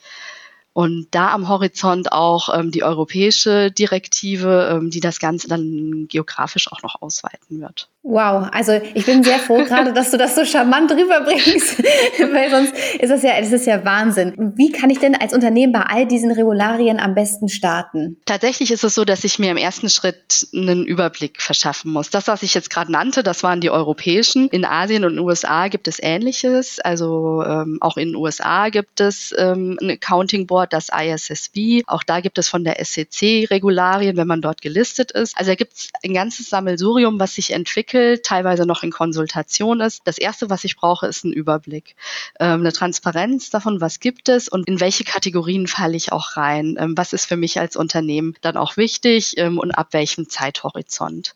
Und 0.76 1.08
da 1.12 1.32
am 1.32 1.48
Horizont 1.48 2.12
auch 2.12 2.50
ähm, 2.54 2.70
die 2.70 2.84
europäische 2.84 3.72
Direktive, 3.72 4.72
ähm, 4.74 4.90
die 4.90 5.00
das 5.00 5.20
Ganze 5.20 5.48
dann 5.48 6.08
geografisch 6.10 6.70
auch 6.70 6.84
noch 6.84 7.02
ausweiten 7.02 7.62
wird. 7.62 7.88
Wow, 8.04 8.50
also 8.52 8.74
ich 8.94 9.06
bin 9.06 9.24
sehr 9.24 9.40
froh 9.40 9.64
gerade, 9.68 9.94
dass 9.94 10.12
du 10.12 10.18
das 10.18 10.36
so 10.36 10.44
charmant 10.44 10.92
rüberbringst, 10.92 11.80
weil 12.34 12.52
sonst 12.52 12.74
ist 13.00 13.10
das 13.10 13.24
ja, 13.24 13.40
das 13.40 13.54
ist 13.54 13.66
ja 13.66 13.86
Wahnsinn. 13.86 14.54
Wie 14.58 14.72
kann 14.74 14.90
ich 14.90 15.00
denn 15.00 15.16
als 15.16 15.34
Unternehmen 15.34 15.72
bei 15.72 15.82
all 15.82 16.06
diesen 16.06 16.30
Regularien 16.30 17.00
am 17.00 17.16
besten 17.16 17.48
starten? 17.48 18.18
Tatsächlich 18.26 18.70
ist 18.70 18.84
es 18.84 18.94
so, 18.94 19.06
dass 19.06 19.24
ich 19.24 19.40
mir 19.40 19.52
im 19.52 19.58
ersten 19.58 19.90
Schritt 19.90 20.50
einen 20.54 20.86
Überblick 20.86 21.42
verschaffen 21.42 21.92
muss. 21.92 22.10
Das, 22.10 22.28
was 22.28 22.44
ich 22.44 22.54
jetzt 22.54 22.70
gerade 22.70 22.92
nannte, 22.92 23.24
das 23.24 23.44
waren 23.44 23.62
die 23.62 23.72
europäischen. 23.72 24.50
In 24.50 24.66
Asien 24.66 25.06
und 25.06 25.14
den 25.14 25.20
USA 25.20 25.70
gibt 25.70 25.88
es 25.88 26.00
Ähnliches. 26.00 26.80
Also 26.82 27.44
ähm, 27.44 27.78
auch 27.80 27.96
in 27.96 28.10
den 28.10 28.16
USA 28.18 28.68
gibt 28.68 29.00
es 29.00 29.34
ähm, 29.38 29.80
ein 29.82 29.92
Accounting 29.92 30.48
Board, 30.48 30.65
das 30.74 30.90
ISSB. 30.90 31.84
Auch 31.88 32.04
da 32.04 32.20
gibt 32.20 32.38
es 32.38 32.50
von 32.50 32.64
der 32.64 32.84
SEC 32.84 33.50
Regularien, 33.50 34.18
wenn 34.18 34.28
man 34.28 34.42
dort 34.42 34.62
gelistet 34.62 35.12
ist. 35.12 35.38
Also 35.38 35.52
da 35.52 35.56
gibt 35.56 35.74
es 35.74 35.90
ein 36.04 36.14
ganzes 36.14 36.50
Sammelsurium, 36.50 37.20
was 37.20 37.36
sich 37.36 37.52
entwickelt 37.52 38.24
teilweise 38.24 38.66
noch 38.66 38.84
in 38.84 38.92
Konsultation 38.92 39.82
ist. 39.82 40.02
Das 40.06 40.18
Erste, 40.18 40.50
was 40.50 40.64
ich 40.64 40.76
brauche, 40.76 41.08
ist 41.08 41.24
ein 41.24 41.34
Überblick, 41.34 41.96
ähm, 42.40 42.62
eine 42.62 42.74
Transparenz 42.74 43.50
davon, 43.50 43.82
was 43.82 44.00
gibt 44.00 44.30
es 44.30 44.48
und 44.48 44.68
in 44.68 44.80
welche 44.80 45.04
Kategorien 45.04 45.68
falle 45.68 45.96
ich 45.96 46.12
auch 46.12 46.38
rein, 46.38 46.78
ähm, 46.80 46.98
was 46.98 47.14
ist 47.14 47.26
für 47.26 47.38
mich 47.38 47.60
als 47.60 47.76
Unternehmen 47.76 48.36
dann 48.42 48.58
auch 48.58 48.78
wichtig 48.78 49.38
ähm, 49.38 49.60
und 49.60 49.72
ab 49.72 49.90
welchem 49.92 50.30
Zeithorizont. 50.30 51.36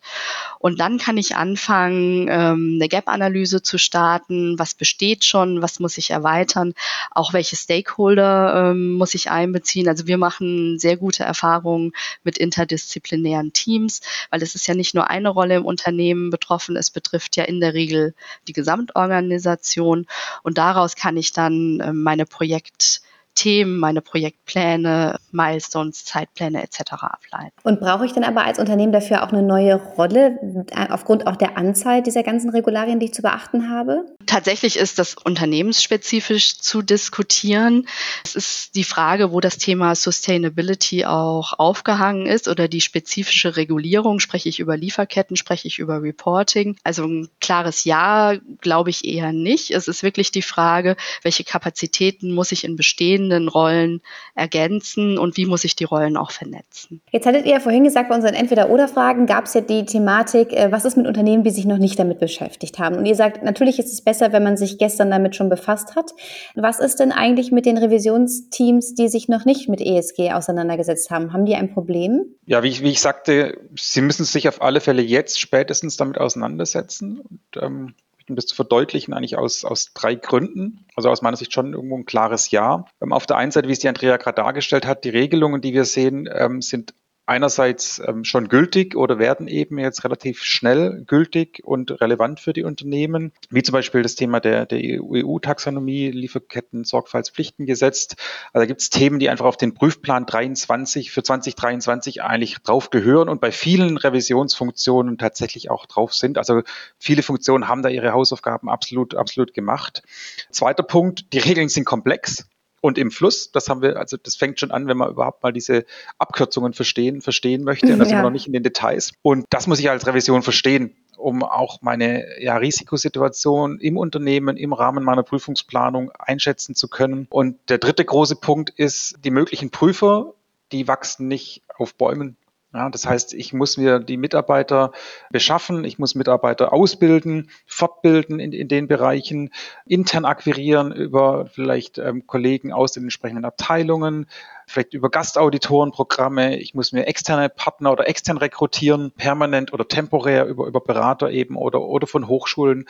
Und 0.60 0.80
dann 0.80 0.98
kann 0.98 1.18
ich 1.18 1.36
anfangen, 1.36 2.30
eine 2.30 2.88
Gap-Analyse 2.90 3.62
zu 3.62 3.78
starten, 3.78 4.60
was 4.60 4.74
besteht 4.74 5.24
schon, 5.24 5.62
was 5.62 5.80
muss 5.80 5.98
ich 5.98 6.12
erweitern, 6.12 6.74
auch 7.12 7.34
welche 7.34 7.56
Stakeholder 7.56 8.74
muss 8.74 9.14
ich 9.14 9.19
einbeziehen. 9.28 9.88
Also 9.88 10.08
wir 10.08 10.18
machen 10.18 10.80
sehr 10.80 10.98
gute 10.98 11.24
Erfahrungen 11.24 11.92
mit 12.24 12.38
interdisziplinären 12.38 13.54
Teams, 13.54 14.02
weil 14.30 14.42
es 14.42 14.56
ist 14.56 14.68
ja 14.68 14.76
nicht 14.76 14.96
nur 14.96 15.10
eine 15.10 15.30
Rolle 15.30 15.56
im 15.56 15.66
Unternehmen 15.66 16.30
betroffen, 16.30 16.50
betroffen. 16.50 16.76
Es 16.78 16.92
betrifft 16.92 17.36
ja 17.36 17.44
in 17.44 17.60
der 17.60 17.74
Regel 17.74 18.14
die 18.48 18.54
Gesamtorganisation 18.54 20.08
und 20.44 20.58
daraus 20.58 20.96
kann 20.96 21.18
ich 21.18 21.32
dann 21.32 21.80
äh, 21.80 21.94
meine 21.94 22.26
Projekt 22.26 23.02
Themen, 23.40 23.78
meine 23.78 24.02
Projektpläne, 24.02 25.18
Milestones, 25.32 26.04
Zeitpläne 26.04 26.62
etc. 26.62 26.92
ableiten. 26.92 27.54
Und 27.64 27.80
brauche 27.80 28.06
ich 28.06 28.12
dann 28.12 28.26
aber 28.26 28.44
als 28.44 28.60
Unternehmen 28.60 28.92
dafür 28.92 29.24
auch 29.24 29.32
eine 29.32 29.42
neue 29.42 29.76
Rolle, 29.76 30.66
äh, 30.72 30.88
aufgrund 30.90 31.26
auch 31.26 31.38
der 31.38 31.58
Anzahl 31.58 32.04
dieser 32.04 32.24
ganzen 32.24 32.50
Regularien, 32.50 33.00
die 33.00 33.06
ich 33.06 33.14
zu 33.14 33.22
beachten 33.22 33.70
habe? 33.70 34.04
Tatsächlich 34.26 34.78
ist 34.78 35.00
das 35.00 35.16
unternehmensspezifisch 35.16 36.58
zu 36.58 36.82
diskutieren. 36.82 37.88
Es 38.26 38.36
ist 38.36 38.76
die 38.76 38.84
Frage, 38.84 39.32
wo 39.32 39.40
das 39.40 39.58
Thema 39.58 39.96
Sustainability 39.96 41.06
auch 41.06 41.54
aufgehangen 41.58 42.26
ist 42.26 42.50
oder 42.50 42.68
die 42.68 42.82
spezifische 42.82 43.56
Regulierung. 43.56 44.20
Spreche 44.20 44.50
ich 44.50 44.60
über 44.60 44.76
Lieferketten, 44.76 45.38
spreche 45.38 45.70
ich 45.70 45.80
über 45.80 46.02
Reporting? 46.04 46.76
Also 46.84 47.06
ein 47.06 47.30
klares 47.40 47.86
Ja 47.86 48.34
glaube 48.60 48.90
ich 48.90 49.06
eher 49.06 49.32
nicht. 49.32 49.72
Es 49.72 49.88
ist 49.88 50.04
wirklich 50.04 50.32
die 50.32 50.42
Frage, 50.42 50.98
welche 51.24 51.46
Kapazitäten 51.46 52.34
muss 52.34 52.52
ich 52.52 52.66
in 52.66 52.76
bestehenden 52.76 53.29
bestehenden 53.30 53.48
Rollen 53.48 54.02
ergänzen 54.36 55.18
und 55.18 55.38
wie 55.38 55.46
muss 55.46 55.64
ich 55.64 55.76
die 55.76 55.84
Rollen 55.84 56.18
auch 56.18 56.32
vernetzen. 56.32 57.02
Jetzt 57.12 57.26
hattet 57.26 57.46
ihr 57.46 57.54
ja 57.54 57.60
vorhin 57.60 57.84
gesagt, 57.84 58.10
bei 58.10 58.16
unseren 58.16 58.34
Entweder-Oder-Fragen 58.34 59.26
gab 59.26 59.46
es 59.46 59.54
ja 59.54 59.62
die 59.62 59.86
Thematik, 59.86 60.54
äh, 60.54 60.72
was 60.72 60.86
ist 60.86 60.98
mit 60.98 61.08
Unternehmen, 61.08 61.44
die 61.44 61.52
sich 61.52 61.66
noch 61.66 61.78
nicht 61.78 62.00
damit 62.00 62.20
beschäftigt 62.20 62.80
haben? 62.80 62.96
Und 62.98 63.06
ihr 63.06 63.16
sagt, 63.16 63.44
natürlich 63.44 63.80
ist 63.80 63.92
es 63.92 64.02
besser, 64.02 64.32
wenn 64.32 64.44
man 64.44 64.58
sich 64.58 64.78
gestern 64.78 65.12
damit 65.12 65.36
schon 65.36 65.50
befasst 65.50 65.96
hat. 65.96 66.12
Was 66.56 66.80
ist 66.80 67.00
denn 67.00 67.12
eigentlich 67.12 67.52
mit 67.52 67.66
den 67.66 67.78
Revisionsteams, 67.78 68.96
die 68.96 69.08
sich 69.08 69.28
noch 69.28 69.46
nicht 69.46 69.70
mit 69.70 69.82
ESG 69.82 70.32
auseinandergesetzt 70.32 71.10
haben? 71.12 71.34
Haben 71.34 71.46
die 71.46 71.56
ein 71.56 71.74
Problem? 71.74 72.26
Ja, 72.46 72.64
wie 72.64 72.70
ich, 72.70 72.82
wie 72.82 72.90
ich 72.90 73.02
sagte, 73.02 73.58
sie 73.76 74.02
müssen 74.02 74.26
sich 74.26 74.48
auf 74.48 74.62
alle 74.62 74.82
Fälle 74.82 75.02
jetzt 75.02 75.40
spätestens 75.40 75.98
damit 75.98 76.18
auseinandersetzen. 76.18 77.20
Und, 77.20 77.62
ähm, 77.62 77.94
um 78.30 78.36
das 78.36 78.46
zu 78.46 78.56
verdeutlichen, 78.56 79.14
eigentlich 79.14 79.38
aus, 79.38 79.66
aus 79.66 79.94
drei 79.94 80.16
Gründen. 80.16 80.86
Also 80.96 81.10
aus 81.10 81.22
meiner 81.22 81.38
Sicht 81.38 81.54
schon 81.54 81.74
irgendwo 81.74 81.98
ein 81.98 82.06
klares 82.06 82.52
Ja. 82.52 82.86
Ähm, 83.02 83.14
auf 83.14 83.26
der 83.26 83.38
einen 83.38 83.52
Seite, 83.52 83.68
wie 83.68 83.74
es 83.74 83.80
die 83.80 83.88
Andrea 83.88 84.18
gerade 84.18 84.36
dargestellt 84.36 84.86
hat, 84.86 85.04
die 85.04 85.10
Regelungen, 85.10 85.62
die 85.62 85.74
wir 85.74 85.86
sehen, 85.86 86.30
ähm, 86.32 86.62
sind 86.62 86.94
einerseits 87.30 88.02
ähm, 88.06 88.24
schon 88.24 88.50
gültig 88.50 88.96
oder 88.96 89.20
werden 89.20 89.48
eben 89.48 89.78
jetzt 89.78 90.04
relativ 90.04 90.44
schnell 90.44 91.04
gültig 91.06 91.62
und 91.64 92.02
relevant 92.02 92.40
für 92.40 92.54
die 92.54 92.64
Unternehmen, 92.64 93.32
wie 93.50 93.62
zum 93.62 93.74
Beispiel 93.74 94.02
das 94.02 94.16
Thema 94.16 94.40
der, 94.40 94.66
der 94.66 94.80
EU-Taxonomie, 94.82 96.10
Lieferketten, 96.10 96.84
Sorgfaltspflichtengesetz. 96.84 98.16
Also 98.52 98.64
da 98.64 98.66
gibt 98.66 98.82
es 98.82 98.90
Themen, 98.90 99.20
die 99.20 99.30
einfach 99.30 99.46
auf 99.46 99.58
den 99.58 99.76
Prüfplan 99.76 100.26
23 100.26 101.12
für 101.12 101.22
2023 101.22 102.24
eigentlich 102.24 102.58
drauf 102.64 102.90
gehören 102.90 103.30
und 103.30 103.40
bei 103.40 103.52
vielen 103.52 103.98
Revisionsfunktionen 103.98 105.20
tatsächlich 105.20 105.70
auch 105.70 105.86
drauf 105.86 106.16
sind. 106.16 106.40
Also 106.40 106.64
viele 106.98 107.22
Funktionen 107.22 107.68
haben 107.68 107.84
da 107.84 107.90
ihre 107.90 108.12
Hausaufgaben 108.12 108.70
absolut, 108.70 109.14
absolut 109.14 109.54
gemacht. 109.54 110.02
Zweiter 110.50 110.84
Punkt, 110.84 111.32
die 111.34 111.40
Regeln 111.40 111.70
sind 111.70 111.86
komplex 111.86 112.48
und 112.82 112.98
im 112.98 113.12
Fluss. 113.12 113.52
Das 113.52 113.70
haben 113.70 113.82
wir, 113.82 113.98
also 113.98 114.18
das 114.18 114.36
fängt 114.36 114.60
schon 114.60 114.72
an, 114.72 114.88
wenn 114.88 114.98
man 114.98 115.10
überhaupt 115.10 115.44
mal 115.44 115.54
diese 115.54 115.86
Abkürzungen 116.18 116.74
verstehen, 116.74 117.22
verstehen 117.22 117.64
möchte. 117.64 117.92
Und 117.92 118.00
da 118.00 118.06
sind 118.06 118.18
wir 118.18 118.24
noch 118.24 118.30
nicht 118.30 118.48
in 118.48 118.54
den 118.54 118.64
Details. 118.64 119.14
Und 119.22 119.46
das 119.50 119.68
muss 119.68 119.80
ich 119.80 119.90
als 119.90 120.08
Revision 120.08 120.42
verstehen, 120.42 120.96
um 121.18 121.44
auch 121.44 121.82
meine 121.82 122.42
ja, 122.42 122.58
Risikosituation 122.58 123.80
im 123.80 123.98
Unternehmen 123.98 124.58
im 124.58 124.74
Rahmen 124.74 125.04
meiner 125.04 125.24
Prüfungsplanung 125.24 126.12
einschätzen 126.12 126.76
zu 126.76 126.88
können. 126.88 127.28
Und 127.30 127.58
der 127.70 127.78
dritte 127.78 128.06
große 128.06 128.36
Punkt 128.36 128.70
ist, 128.70 129.16
die 129.24 129.32
möglichen 129.32 129.70
Prüfer, 129.70 130.34
die 130.72 130.88
wachsen 130.88 131.28
nicht 131.28 131.64
auf 131.78 131.96
Bäumen, 131.96 132.38
ja, 132.72 132.88
das 132.90 133.08
heißt, 133.08 133.34
ich 133.34 133.52
muss 133.52 133.78
mir 133.78 134.00
die 134.00 134.18
Mitarbeiter 134.18 134.92
beschaffen, 135.32 135.84
ich 135.84 135.98
muss 135.98 136.14
Mitarbeiter 136.14 136.72
ausbilden, 136.72 137.50
fortbilden 137.66 138.40
in, 138.40 138.52
in 138.52 138.68
den 138.68 138.88
Bereichen, 138.88 139.52
intern 139.88 140.24
akquirieren 140.24 140.92
über 140.92 141.48
vielleicht 141.48 141.98
ähm, 141.98 142.28
Kollegen 142.28 142.72
aus 142.72 142.92
den 142.92 143.04
entsprechenden 143.04 143.44
Abteilungen, 143.44 144.28
vielleicht 144.68 144.94
über 144.94 145.10
Gastauditorenprogramme. 145.10 146.58
Ich 146.58 146.76
muss 146.76 146.92
mir 146.92 147.08
externe 147.08 147.50
Partner 147.50 147.92
oder 147.92 148.08
extern 148.08 148.38
rekrutieren, 148.38 149.12
permanent 149.18 149.74
oder 149.74 149.88
temporär 149.88 150.46
über, 150.46 150.68
über 150.68 150.82
Berater 150.82 151.32
eben 151.32 151.56
oder, 151.56 151.82
oder 151.82 152.06
von 152.06 152.28
Hochschulen, 152.28 152.88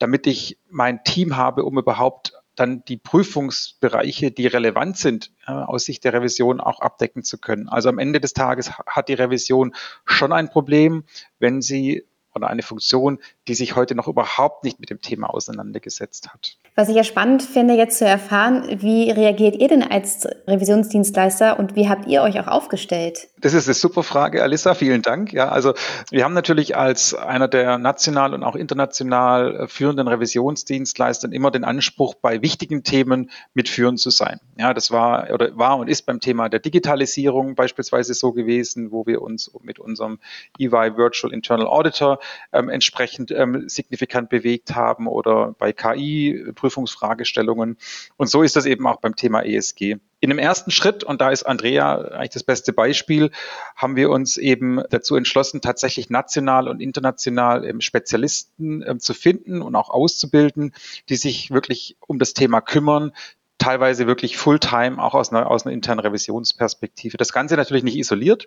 damit 0.00 0.26
ich 0.26 0.58
mein 0.70 1.04
Team 1.04 1.36
habe, 1.36 1.64
um 1.64 1.78
überhaupt 1.78 2.39
dann 2.60 2.84
die 2.84 2.98
Prüfungsbereiche, 2.98 4.30
die 4.30 4.46
relevant 4.46 4.96
sind, 4.98 5.32
äh, 5.46 5.52
aus 5.52 5.84
Sicht 5.84 6.04
der 6.04 6.12
Revision 6.12 6.60
auch 6.60 6.80
abdecken 6.80 7.22
zu 7.22 7.38
können. 7.38 7.68
Also 7.68 7.88
am 7.88 7.98
Ende 7.98 8.20
des 8.20 8.34
Tages 8.34 8.72
hat 8.86 9.08
die 9.08 9.14
Revision 9.14 9.74
schon 10.04 10.32
ein 10.32 10.50
Problem, 10.50 11.04
wenn 11.38 11.62
sie 11.62 12.04
oder 12.34 12.48
eine 12.48 12.62
Funktion, 12.62 13.18
die 13.48 13.54
sich 13.54 13.76
heute 13.76 13.94
noch 13.94 14.08
überhaupt 14.08 14.64
nicht 14.64 14.80
mit 14.80 14.90
dem 14.90 15.00
Thema 15.00 15.32
auseinandergesetzt 15.32 16.28
hat. 16.32 16.56
Was 16.76 16.88
ich 16.88 16.94
ja 16.94 17.04
spannend 17.04 17.42
finde, 17.42 17.74
jetzt 17.74 17.98
zu 17.98 18.06
erfahren, 18.06 18.80
wie 18.80 19.10
reagiert 19.10 19.56
ihr 19.56 19.68
denn 19.68 19.82
als 19.82 20.26
Revisionsdienstleister 20.46 21.58
und 21.58 21.74
wie 21.74 21.88
habt 21.88 22.06
ihr 22.06 22.22
euch 22.22 22.38
auch 22.40 22.46
aufgestellt? 22.46 23.28
Das 23.38 23.54
ist 23.54 23.66
eine 23.66 23.74
super 23.74 24.02
Frage, 24.02 24.42
Alissa. 24.42 24.74
Vielen 24.74 25.02
Dank. 25.02 25.32
Ja, 25.32 25.48
also 25.48 25.74
wir 26.10 26.24
haben 26.24 26.32
natürlich 26.34 26.76
als 26.76 27.14
einer 27.14 27.48
der 27.48 27.78
national 27.78 28.34
und 28.34 28.44
auch 28.44 28.54
international 28.54 29.66
führenden 29.68 30.06
Revisionsdienstleistern 30.08 31.32
immer 31.32 31.50
den 31.50 31.64
Anspruch, 31.64 32.14
bei 32.14 32.40
wichtigen 32.40 32.84
Themen 32.84 33.30
mitführend 33.52 33.98
zu 33.98 34.10
sein. 34.10 34.40
Ja, 34.56 34.72
das 34.72 34.90
war 34.90 35.28
oder 35.32 35.56
war 35.58 35.76
und 35.78 35.88
ist 35.88 36.06
beim 36.06 36.20
Thema 36.20 36.48
der 36.48 36.60
Digitalisierung 36.60 37.56
beispielsweise 37.56 38.14
so 38.14 38.32
gewesen, 38.32 38.92
wo 38.92 39.06
wir 39.06 39.22
uns 39.22 39.50
mit 39.62 39.78
unserem 39.78 40.18
EY 40.58 40.96
Virtual 40.96 41.32
Internal 41.32 41.66
Auditor 41.66 42.19
ähm, 42.52 42.68
entsprechend 42.68 43.30
ähm, 43.30 43.68
signifikant 43.68 44.28
bewegt 44.28 44.74
haben 44.74 45.06
oder 45.06 45.54
bei 45.58 45.72
KI 45.72 46.52
Prüfungsfragestellungen. 46.54 47.76
Und 48.16 48.26
so 48.28 48.42
ist 48.42 48.56
das 48.56 48.66
eben 48.66 48.86
auch 48.86 49.00
beim 49.00 49.16
Thema 49.16 49.42
ESG. 49.42 49.96
In 50.22 50.28
dem 50.28 50.38
ersten 50.38 50.70
Schritt, 50.70 51.02
und 51.02 51.22
da 51.22 51.30
ist 51.30 51.44
Andrea 51.44 51.96
eigentlich 51.96 52.30
das 52.30 52.44
beste 52.44 52.74
Beispiel, 52.74 53.30
haben 53.74 53.96
wir 53.96 54.10
uns 54.10 54.36
eben 54.36 54.82
dazu 54.90 55.16
entschlossen, 55.16 55.62
tatsächlich 55.62 56.10
national 56.10 56.68
und 56.68 56.80
international 56.80 57.64
ähm, 57.64 57.80
Spezialisten 57.80 58.84
ähm, 58.86 59.00
zu 59.00 59.14
finden 59.14 59.62
und 59.62 59.74
auch 59.76 59.88
auszubilden, 59.88 60.74
die 61.08 61.16
sich 61.16 61.50
wirklich 61.50 61.96
um 62.06 62.18
das 62.18 62.34
Thema 62.34 62.60
kümmern, 62.60 63.12
teilweise 63.60 64.06
wirklich 64.06 64.36
Fulltime, 64.36 65.00
auch 65.00 65.14
aus 65.14 65.30
einer, 65.30 65.48
aus 65.48 65.64
einer 65.64 65.72
internen 65.72 66.00
Revisionsperspektive. 66.00 67.16
Das 67.16 67.32
Ganze 67.32 67.56
natürlich 67.56 67.84
nicht 67.84 67.96
isoliert, 67.96 68.46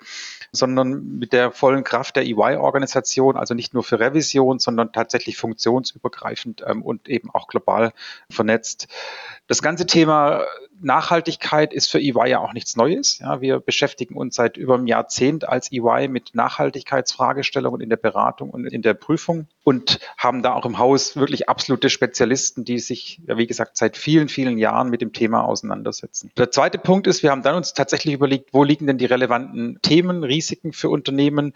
sondern 0.51 1.19
mit 1.19 1.31
der 1.31 1.51
vollen 1.51 1.83
Kraft 1.83 2.15
der 2.17 2.25
EY-Organisation, 2.25 3.37
also 3.37 3.53
nicht 3.53 3.73
nur 3.73 3.83
für 3.83 3.99
Revision, 3.99 4.59
sondern 4.59 4.91
tatsächlich 4.91 5.37
funktionsübergreifend 5.37 6.63
ähm, 6.67 6.81
und 6.81 7.07
eben 7.07 7.29
auch 7.29 7.47
global 7.47 7.93
vernetzt. 8.29 8.87
Das 9.47 9.61
ganze 9.61 9.85
Thema 9.85 10.45
Nachhaltigkeit 10.81 11.73
ist 11.73 11.89
für 11.89 11.99
EY 11.99 12.29
ja 12.29 12.39
auch 12.39 12.53
nichts 12.53 12.75
Neues. 12.75 13.19
Ja, 13.19 13.41
wir 13.41 13.59
beschäftigen 13.59 14.15
uns 14.15 14.35
seit 14.35 14.57
über 14.57 14.75
einem 14.75 14.87
Jahrzehnt 14.87 15.47
als 15.47 15.71
EY 15.71 16.07
mit 16.07 16.31
Nachhaltigkeitsfragestellungen 16.33 17.81
in 17.81 17.89
der 17.89 17.97
Beratung 17.97 18.49
und 18.49 18.65
in 18.65 18.81
der 18.81 18.93
Prüfung 18.93 19.47
und 19.63 19.99
haben 20.17 20.43
da 20.43 20.53
auch 20.53 20.65
im 20.65 20.77
Haus 20.77 21.15
wirklich 21.15 21.49
absolute 21.49 21.89
Spezialisten, 21.89 22.65
die 22.65 22.79
sich, 22.79 23.21
ja, 23.27 23.37
wie 23.37 23.47
gesagt, 23.47 23.77
seit 23.77 23.97
vielen, 23.97 24.29
vielen 24.29 24.57
Jahren 24.57 24.89
mit 24.89 25.01
dem 25.01 25.13
Thema 25.13 25.43
auseinandersetzen. 25.43 26.31
Der 26.37 26.51
zweite 26.51 26.77
Punkt 26.77 27.07
ist, 27.07 27.23
wir 27.23 27.31
haben 27.31 27.43
dann 27.43 27.55
uns 27.55 27.73
tatsächlich 27.73 28.13
überlegt, 28.13 28.53
wo 28.53 28.63
liegen 28.63 28.87
denn 28.87 28.97
die 28.97 29.05
relevanten 29.05 29.79
Themen, 29.81 30.23
Risiken 30.23 30.73
für 30.73 30.89
Unternehmen 30.89 31.53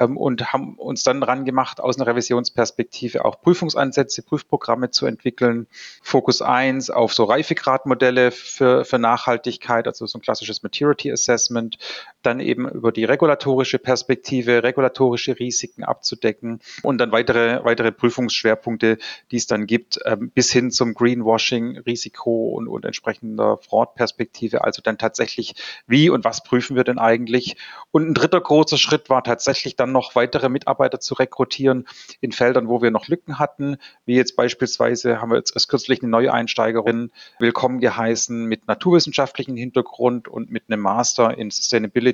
und 0.00 0.52
haben 0.52 0.74
uns 0.76 1.02
dann 1.02 1.20
dran 1.20 1.44
gemacht, 1.44 1.80
aus 1.80 1.96
einer 1.96 2.06
Revisionsperspektive 2.06 3.24
auch 3.24 3.40
Prüfungsansätze, 3.40 4.22
Prüfprogramme 4.22 4.90
zu 4.90 5.06
entwickeln. 5.06 5.66
Fokus 6.02 6.42
1 6.42 6.90
auf 6.90 7.12
so 7.12 7.24
Reifegradmodelle 7.24 8.30
für, 8.30 8.84
für 8.84 8.98
Nachhaltigkeit, 8.98 9.86
also 9.86 10.06
so 10.06 10.18
ein 10.18 10.22
klassisches 10.22 10.62
Maturity 10.62 11.12
Assessment, 11.12 11.78
dann 12.22 12.40
eben 12.40 12.68
über 12.68 12.92
die 12.92 13.04
regulatorische 13.04 13.78
Perspektive, 13.78 14.62
regulatorische 14.62 15.38
Risiken 15.38 15.84
abzudecken 15.84 16.60
und 16.82 16.98
dann 16.98 17.12
weitere, 17.12 17.64
weitere 17.64 17.92
Prüfungsschwerpunkte, 17.92 18.98
die 19.30 19.36
es 19.36 19.46
dann 19.46 19.66
gibt, 19.66 19.98
ähm, 20.04 20.30
bis 20.30 20.52
hin 20.52 20.70
zum 20.70 20.94
Greenwashing, 20.94 21.78
Risiko 21.78 22.50
und, 22.50 22.68
und 22.68 22.84
entsprechender 22.84 23.58
Fraud-Perspektive. 23.58 24.64
Also 24.64 24.82
dann 24.82 24.98
tatsächlich, 24.98 25.54
wie 25.86 26.10
und 26.10 26.24
was 26.24 26.42
prüfen 26.42 26.76
wir 26.76 26.84
denn 26.84 26.98
eigentlich? 26.98 27.56
Und 27.90 28.08
ein 28.08 28.14
dritter 28.14 28.40
großer 28.40 28.76
Schritt 28.76 29.08
war 29.08 29.24
tatsächlich 29.24 29.76
dann 29.76 29.92
noch 29.92 30.14
weitere 30.14 30.48
Mitarbeiter 30.48 31.00
zu 31.00 31.14
rekrutieren 31.14 31.86
in 32.20 32.32
Feldern, 32.32 32.68
wo 32.68 32.82
wir 32.82 32.90
noch 32.90 33.08
Lücken 33.08 33.38
hatten, 33.38 33.78
wie 34.04 34.14
jetzt 34.14 34.36
beispielsweise 34.36 35.20
haben 35.20 35.30
wir 35.30 35.36
jetzt 35.36 35.54
erst 35.56 35.68
kürzlich 35.68 36.02
eine 36.02 36.10
neue 36.10 36.32
Einsteigerin 36.32 37.10
willkommen 37.38 37.80
geheißen 37.80 38.44
mit 38.44 38.66
naturwissenschaftlichen 38.66 39.56
Hintergrund 39.56 40.28
und 40.28 40.50
mit 40.50 40.64
einem 40.68 40.80
Master 40.80 41.36
in 41.36 41.50
Sustainability 41.50 42.09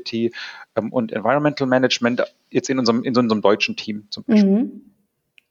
ähm, 0.76 0.92
und 0.92 1.12
Environmental 1.12 1.66
Management 1.66 2.22
jetzt 2.50 2.70
in 2.70 2.78
unserem, 2.78 3.02
in 3.02 3.16
unserem 3.16 3.42
deutschen 3.42 3.76
Team 3.76 4.06
zum 4.11 4.24
Beispiel. 4.24 4.50
Mhm. 4.50 4.82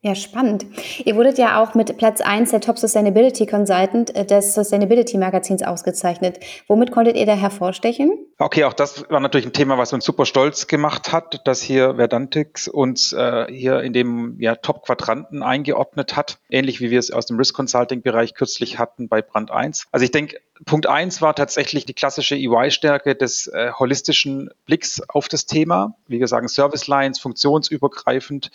Ja, 0.06 0.13
spannend. 0.13 0.68
Ihr 1.04 1.15
wurdet 1.15 1.39
ja 1.39 1.60
auch 1.60 1.74
mit 1.74 1.98
Platz 1.98 2.22
1 2.22 2.52
der 2.52 2.62
Top 2.62 2.78
Sustainability 2.78 3.48
Consultant 3.48 4.15
äh, 4.15 4.24
des 4.24 4.54
Sustainability 4.54 5.18
Magazins 5.18 5.63
ausgezeichnet. 5.63 6.39
Womit 6.68 6.91
konntet 6.91 7.15
ihr 7.15 7.26
da 7.26 7.34
hervorstechen? 7.34 8.15
Okay, 8.38 8.65
auch 8.65 8.74
das 8.74 9.10
war 9.10 9.20
natürlich 9.20 9.48
ein 9.48 9.54
Thema, 9.54 9.80
was 9.80 9.94
uns 9.94 10.06
super 10.06 10.28
stolz 10.28 10.68
gemacht 10.68 11.12
hat, 11.12 11.41
dass 11.48 11.60
hier 11.60 11.96
Verdantix 11.96 12.68
uns 12.68 13.13
äh, 13.13 13.48
hier 13.52 13.82
in 13.82 13.94
dem 13.94 14.39
ja, 14.39 14.54
Top-Quadranten 14.54 15.41
eingeordnet 15.41 16.15
hat, 16.15 16.38
ähnlich 16.52 16.82
wie 16.82 16.91
wir 16.91 17.00
es 17.00 17.10
aus 17.10 17.26
dem 17.26 17.38
Risk 17.38 17.56
Consulting-Bereich 17.56 18.36
kürzlich 18.36 18.78
hatten 18.78 19.08
bei 19.08 19.24
Brand 19.24 19.50
1. 19.50 19.88
Also 19.91 20.04
ich 20.04 20.12
denke, 20.12 20.38
Punkt 20.63 20.88
1 20.88 21.22
war 21.22 21.36
tatsächlich 21.36 21.86
die 21.86 21.94
klassische 21.94 22.36
EY-Stärke 22.36 23.13
des 23.15 23.48
äh, 23.48 23.72
holistischen 23.74 24.50
Blicks 24.65 25.02
auf 25.10 25.28
das 25.28 25.46
Thema. 25.46 25.96
Wie 26.08 26.20
wir 26.20 26.28
sagen, 26.28 26.48
Service 26.48 26.88
Lines, 26.88 27.20
funktionsübergreifend. 27.20 28.52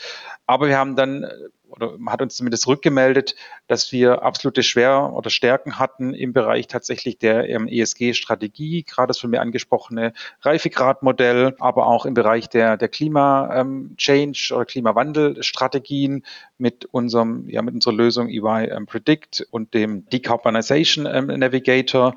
Aber 0.50 0.66
wir 0.66 0.78
haben 0.78 0.96
dann 0.96 1.24
oder 1.70 1.96
hat 2.06 2.22
uns 2.22 2.36
zumindest 2.36 2.66
rückgemeldet, 2.66 3.34
dass 3.66 3.92
wir 3.92 4.22
absolute 4.22 4.62
Schwer- 4.62 5.12
oder 5.12 5.30
Stärken 5.30 5.78
hatten 5.78 6.14
im 6.14 6.32
Bereich 6.32 6.66
tatsächlich 6.66 7.18
der 7.18 7.48
ähm, 7.48 7.68
ESG-Strategie, 7.68 8.84
gerade 8.84 9.08
das 9.08 9.18
von 9.18 9.30
mir 9.30 9.40
angesprochene 9.40 10.12
Reifegradmodell, 10.42 11.56
aber 11.58 11.86
auch 11.86 12.06
im 12.06 12.14
Bereich 12.14 12.48
der, 12.48 12.76
der 12.76 12.88
Klima-Change 12.88 14.48
ähm, 14.50 14.56
oder 14.56 14.64
Klimawandelstrategien 14.64 16.24
mit 16.58 16.84
unserem, 16.86 17.48
ja, 17.48 17.62
mit 17.62 17.74
unserer 17.74 17.94
Lösung 17.94 18.28
EY 18.28 18.68
ähm, 18.70 18.86
Predict 18.86 19.46
und 19.50 19.74
dem 19.74 20.06
Decarbonization 20.06 21.04
Navigator 21.04 22.14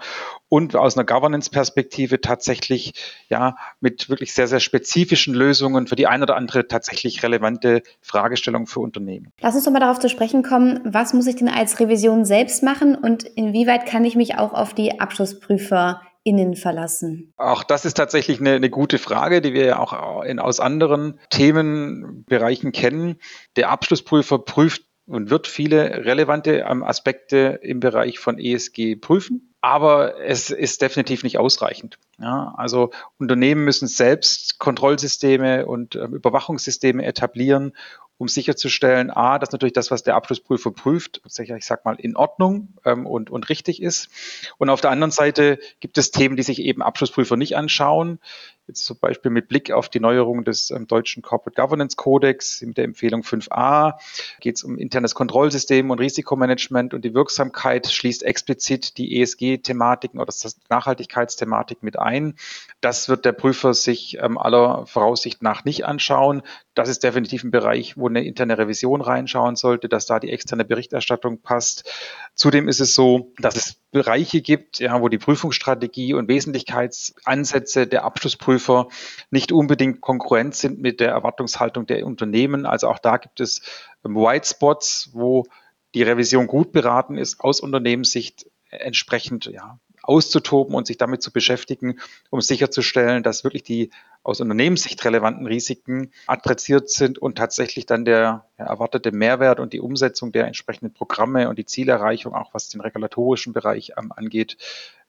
und 0.49 0.75
aus 0.75 0.95
einer 0.95 1.05
Governance-Perspektive 1.05 2.21
tatsächlich 2.21 2.93
ja 3.27 3.55
mit 3.79 4.09
wirklich 4.09 4.33
sehr, 4.33 4.47
sehr 4.47 4.59
spezifischen 4.59 5.33
Lösungen 5.33 5.87
für 5.87 5.95
die 5.95 6.05
eine 6.05 6.23
oder 6.23 6.35
andere 6.35 6.67
tatsächlich 6.67 7.23
relevante 7.23 7.81
Fragestellung 8.01 8.67
für 8.67 8.79
Unternehmen. 8.79 9.31
Lass 9.43 9.55
uns 9.55 9.65
doch 9.65 9.73
mal 9.73 9.81
darauf 9.81 9.99
zu 9.99 10.07
sprechen 10.07 10.41
kommen, 10.41 10.79
was 10.85 11.11
muss 11.13 11.27
ich 11.27 11.35
denn 11.35 11.49
als 11.49 11.77
Revision 11.81 12.23
selbst 12.23 12.63
machen 12.63 12.95
und 12.95 13.23
inwieweit 13.23 13.85
kann 13.85 14.05
ich 14.05 14.15
mich 14.15 14.37
auch 14.37 14.53
auf 14.53 14.73
die 14.73 15.01
Abschlussprüfer 15.01 16.01
innen 16.23 16.55
verlassen? 16.55 17.33
Auch 17.35 17.65
das 17.65 17.83
ist 17.83 17.95
tatsächlich 17.95 18.39
eine, 18.39 18.53
eine, 18.53 18.69
gute 18.69 18.99
Frage, 18.99 19.41
die 19.41 19.53
wir 19.53 19.65
ja 19.65 19.79
auch 19.79 20.23
in, 20.23 20.39
aus 20.39 20.61
anderen 20.61 21.19
Themenbereichen 21.29 22.71
kennen. 22.71 23.17
Der 23.57 23.69
Abschlussprüfer 23.69 24.39
prüft 24.39 24.83
und 25.07 25.29
wird 25.29 25.47
viele 25.47 26.05
relevante 26.05 26.63
ähm, 26.65 26.81
Aspekte 26.81 27.59
im 27.61 27.81
Bereich 27.81 28.19
von 28.19 28.39
ESG 28.39 28.95
prüfen 28.95 29.53
aber 29.63 30.19
es 30.19 30.49
ist 30.49 30.81
definitiv 30.81 31.23
nicht 31.23 31.39
ausreichend. 31.39 31.97
Ja, 32.19 32.53
also 32.57 32.91
Unternehmen 33.17 33.63
müssen 33.63 33.87
selbst 33.87 34.59
Kontrollsysteme 34.59 35.65
und 35.65 35.95
äh, 35.95 36.03
Überwachungssysteme 36.03 37.05
etablieren, 37.05 37.71
um 38.17 38.27
sicherzustellen, 38.27 39.09
a, 39.09 39.39
dass 39.39 39.51
natürlich 39.51 39.73
das, 39.73 39.91
was 39.91 40.03
der 40.03 40.15
Abschlussprüfer 40.15 40.71
prüft, 40.71 41.21
ich 41.25 41.65
sag 41.65 41.85
mal, 41.85 41.95
in 41.95 42.15
Ordnung 42.15 42.69
ähm, 42.85 43.05
und, 43.05 43.29
und 43.29 43.49
richtig 43.49 43.81
ist. 43.81 44.09
Und 44.57 44.69
auf 44.69 44.81
der 44.81 44.91
anderen 44.91 45.11
Seite 45.11 45.59
gibt 45.79 45.97
es 45.97 46.11
Themen, 46.11 46.35
die 46.35 46.43
sich 46.43 46.59
eben 46.59 46.81
Abschlussprüfer 46.81 47.35
nicht 47.35 47.57
anschauen. 47.57 48.19
Jetzt 48.65 48.85
zum 48.85 48.97
Beispiel 48.97 49.29
mit 49.29 49.49
Blick 49.49 49.71
auf 49.71 49.89
die 49.89 49.99
Neuerung 49.99 50.45
des 50.45 50.71
ähm, 50.71 50.87
deutschen 50.87 51.21
Corporate 51.21 51.61
Governance 51.61 51.97
Codex 51.97 52.61
mit 52.61 52.77
der 52.77 52.85
Empfehlung 52.85 53.21
5a 53.21 53.95
geht 54.39 54.55
es 54.55 54.63
um 54.63 54.77
internes 54.77 55.15
Kontrollsystem 55.15 55.91
und 55.91 55.99
Risikomanagement 55.99 56.93
und 56.93 57.03
die 57.03 57.13
Wirksamkeit 57.13 57.87
schließt 57.87 58.23
explizit 58.23 58.97
die 58.97 59.19
ESG-Thematiken 59.19 60.17
oder 60.17 60.27
das 60.27 60.57
Nachhaltigkeitsthematik 60.69 61.83
mit 61.83 61.99
ein. 61.99 62.35
Das 62.79 63.09
wird 63.09 63.25
der 63.25 63.33
Prüfer 63.33 63.73
sich 63.73 64.17
ähm, 64.21 64.37
aller 64.37 64.85
Voraussicht 64.85 65.41
nach 65.41 65.65
nicht 65.65 65.85
anschauen. 65.85 66.41
Das 66.73 66.87
ist 66.87 67.03
definitiv 67.03 67.43
ein 67.43 67.51
Bereich, 67.51 67.97
wo 67.97 68.07
eine 68.07 68.23
interne 68.23 68.57
Revision 68.57 69.01
reinschauen 69.01 69.57
sollte, 69.57 69.89
dass 69.89 70.05
da 70.05 70.21
die 70.21 70.31
externe 70.31 70.63
Berichterstattung 70.63 71.41
passt. 71.41 71.91
Zudem 72.33 72.69
ist 72.69 72.79
es 72.79 72.95
so, 72.95 73.33
dass 73.39 73.57
es 73.57 73.82
Bereiche 73.93 74.41
gibt, 74.41 74.79
ja, 74.79 74.99
wo 75.01 75.07
die 75.07 75.19
Prüfungsstrategie 75.19 76.15
und 76.15 76.27
Wesentlichkeitsansätze 76.27 77.85
der 77.87 78.03
Abschlussprüfer 78.03 78.89
nicht 79.29 79.51
unbedingt 79.51 80.01
konkurrent 80.01 80.55
sind 80.55 80.79
mit 80.79 80.99
der 80.99 81.11
Erwartungshaltung 81.11 81.85
der 81.85 82.05
Unternehmen. 82.05 82.65
Also 82.65 82.89
auch 82.89 82.99
da 82.99 83.17
gibt 83.17 83.39
es 83.39 83.61
White 84.01 84.47
Spots, 84.47 85.11
wo 85.13 85.45
die 85.93 86.01
Revision 86.01 86.47
gut 86.47 86.71
beraten 86.71 87.17
ist, 87.17 87.39
aus 87.39 87.61
Unternehmenssicht 87.61 88.47
entsprechend 88.71 89.45
ja, 89.45 89.79
auszutoben 90.03 90.75
und 90.75 90.85
sich 90.85 90.97
damit 90.97 91.23
zu 91.23 91.31
beschäftigen, 91.31 91.99
um 92.29 92.41
sicherzustellen, 92.41 93.23
dass 93.23 93.43
wirklich 93.43 93.63
die 93.63 93.89
aus 94.21 94.39
Unternehmenssicht 94.39 95.03
relevanten 95.03 95.47
Risiken 95.47 96.11
adressiert 96.27 96.89
sind 96.89 97.17
und 97.17 97.37
tatsächlich 97.37 97.85
dann 97.85 98.05
der 98.05 98.45
erwartete 98.57 99.11
Mehrwert 99.11 99.59
und 99.59 99.73
die 99.73 99.79
Umsetzung 99.79 100.31
der 100.31 100.45
entsprechenden 100.45 100.93
Programme 100.93 101.49
und 101.49 101.57
die 101.57 101.65
Zielerreichung, 101.65 102.33
auch 102.33 102.53
was 102.53 102.69
den 102.69 102.81
regulatorischen 102.81 103.53
Bereich 103.53 103.93
ähm, 103.97 104.11
angeht, 104.15 104.57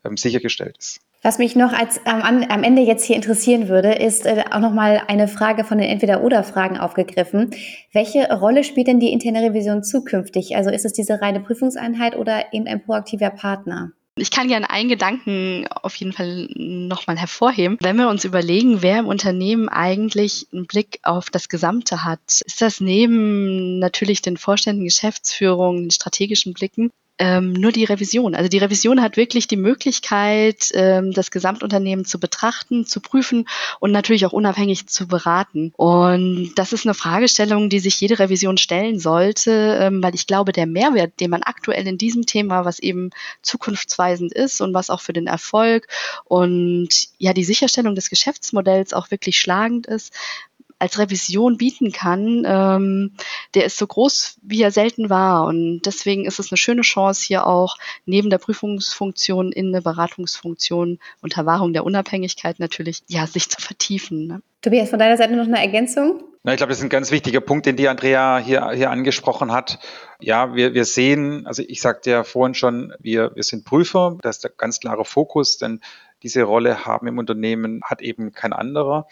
ähm, 0.04 0.16
sichergestellt 0.16 0.78
ist. 0.78 1.00
Was 1.22 1.38
mich 1.38 1.56
noch 1.56 1.72
als 1.72 1.98
ähm, 2.04 2.44
am 2.48 2.62
Ende 2.62 2.82
jetzt 2.82 3.04
hier 3.04 3.16
interessieren 3.16 3.68
würde, 3.68 3.94
ist 3.94 4.26
äh, 4.26 4.44
auch 4.50 4.60
nochmal 4.60 5.00
eine 5.08 5.26
Frage 5.26 5.64
von 5.64 5.78
den 5.78 5.88
Entweder-Oder-Fragen 5.88 6.76
aufgegriffen. 6.76 7.50
Welche 7.94 8.30
Rolle 8.30 8.62
spielt 8.62 8.88
denn 8.88 9.00
die 9.00 9.10
interne 9.10 9.40
Revision 9.40 9.82
zukünftig? 9.82 10.54
Also 10.54 10.68
ist 10.68 10.84
es 10.84 10.92
diese 10.92 11.22
reine 11.22 11.40
Prüfungseinheit 11.40 12.14
oder 12.14 12.52
eben 12.52 12.66
ein 12.66 12.84
proaktiver 12.84 13.30
Partner? 13.30 13.92
Ich 14.16 14.30
kann 14.30 14.46
gerne 14.46 14.70
einen 14.70 14.88
Gedanken 14.88 15.66
auf 15.68 15.96
jeden 15.96 16.12
Fall 16.12 16.48
nochmal 16.54 17.18
hervorheben. 17.18 17.78
Wenn 17.80 17.96
wir 17.96 18.08
uns 18.08 18.24
überlegen, 18.24 18.80
wer 18.80 19.00
im 19.00 19.06
Unternehmen 19.06 19.68
eigentlich 19.68 20.46
einen 20.52 20.66
Blick 20.66 21.00
auf 21.02 21.30
das 21.30 21.48
Gesamte 21.48 22.04
hat, 22.04 22.20
ist 22.44 22.60
das 22.60 22.80
neben 22.80 23.80
natürlich 23.80 24.22
den 24.22 24.36
Vorständen, 24.36 24.84
Geschäftsführungen, 24.84 25.82
den 25.82 25.90
strategischen 25.90 26.54
Blicken 26.54 26.92
ähm, 27.18 27.52
nur 27.52 27.70
die 27.70 27.84
Revision. 27.84 28.34
Also 28.34 28.48
die 28.48 28.58
Revision 28.58 29.00
hat 29.00 29.16
wirklich 29.16 29.46
die 29.46 29.56
Möglichkeit, 29.56 30.70
ähm, 30.74 31.12
das 31.12 31.30
Gesamtunternehmen 31.30 32.04
zu 32.04 32.18
betrachten, 32.18 32.86
zu 32.86 33.00
prüfen 33.00 33.46
und 33.78 33.92
natürlich 33.92 34.26
auch 34.26 34.32
unabhängig 34.32 34.88
zu 34.88 35.06
beraten. 35.06 35.72
Und 35.76 36.52
das 36.56 36.72
ist 36.72 36.86
eine 36.86 36.94
Fragestellung, 36.94 37.68
die 37.68 37.78
sich 37.78 38.00
jede 38.00 38.18
Revision 38.18 38.58
stellen 38.58 38.98
sollte, 38.98 39.78
ähm, 39.80 40.02
weil 40.02 40.14
ich 40.14 40.26
glaube, 40.26 40.52
der 40.52 40.66
Mehrwert, 40.66 41.20
den 41.20 41.30
man 41.30 41.42
aktuell 41.44 41.86
in 41.86 41.98
diesem 41.98 42.26
Thema, 42.26 42.64
was 42.64 42.80
eben 42.80 43.10
zukunftsweisend 43.42 44.32
ist 44.32 44.60
und 44.60 44.74
was 44.74 44.90
auch 44.90 45.00
für 45.00 45.12
den 45.12 45.28
Erfolg 45.28 45.86
und 46.24 46.88
ja 47.18 47.32
die 47.32 47.44
Sicherstellung 47.44 47.94
des 47.94 48.10
Geschäftsmodells 48.10 48.92
auch 48.92 49.12
wirklich 49.12 49.38
schlagend 49.38 49.86
ist, 49.86 50.12
als 50.78 50.98
Revision 50.98 51.56
bieten 51.56 51.92
kann, 51.92 52.44
ähm, 52.46 53.12
der 53.54 53.64
ist 53.64 53.76
so 53.76 53.86
groß, 53.86 54.38
wie 54.42 54.62
er 54.62 54.70
selten 54.70 55.10
war. 55.10 55.46
Und 55.46 55.82
deswegen 55.82 56.24
ist 56.24 56.38
es 56.38 56.50
eine 56.50 56.56
schöne 56.56 56.82
Chance, 56.82 57.24
hier 57.26 57.46
auch 57.46 57.76
neben 58.06 58.30
der 58.30 58.38
Prüfungsfunktion 58.38 59.52
in 59.52 59.68
eine 59.68 59.82
Beratungsfunktion 59.82 60.98
unter 61.22 61.46
Wahrung 61.46 61.72
der 61.72 61.84
Unabhängigkeit 61.84 62.58
natürlich, 62.58 63.02
ja, 63.08 63.26
sich 63.26 63.48
zu 63.48 63.60
vertiefen. 63.60 64.26
Ne? 64.26 64.42
Tobias, 64.62 64.90
von 64.90 64.98
deiner 64.98 65.16
Seite 65.16 65.36
noch 65.36 65.44
eine 65.44 65.60
Ergänzung? 65.60 66.22
Na, 66.46 66.52
ich 66.52 66.58
glaube, 66.58 66.70
das 66.70 66.78
ist 66.78 66.84
ein 66.84 66.90
ganz 66.90 67.10
wichtiger 67.10 67.40
Punkt, 67.40 67.64
den 67.64 67.76
die 67.76 67.88
Andrea 67.88 68.36
hier, 68.38 68.70
hier 68.72 68.90
angesprochen 68.90 69.50
hat. 69.50 69.78
Ja, 70.20 70.54
wir, 70.54 70.74
wir 70.74 70.84
sehen, 70.84 71.46
also 71.46 71.62
ich 71.66 71.80
sagte 71.80 72.10
ja 72.10 72.22
vorhin 72.22 72.54
schon, 72.54 72.92
wir, 72.98 73.34
wir 73.34 73.42
sind 73.42 73.64
Prüfer, 73.64 74.18
das 74.20 74.36
ist 74.36 74.44
der 74.44 74.50
ganz 74.50 74.78
klare 74.78 75.06
Fokus, 75.06 75.56
denn 75.56 75.80
diese 76.22 76.42
Rolle 76.42 76.84
haben 76.84 77.06
im 77.06 77.16
Unternehmen, 77.16 77.80
hat 77.82 78.02
eben 78.02 78.32
kein 78.32 78.52
anderer 78.52 79.06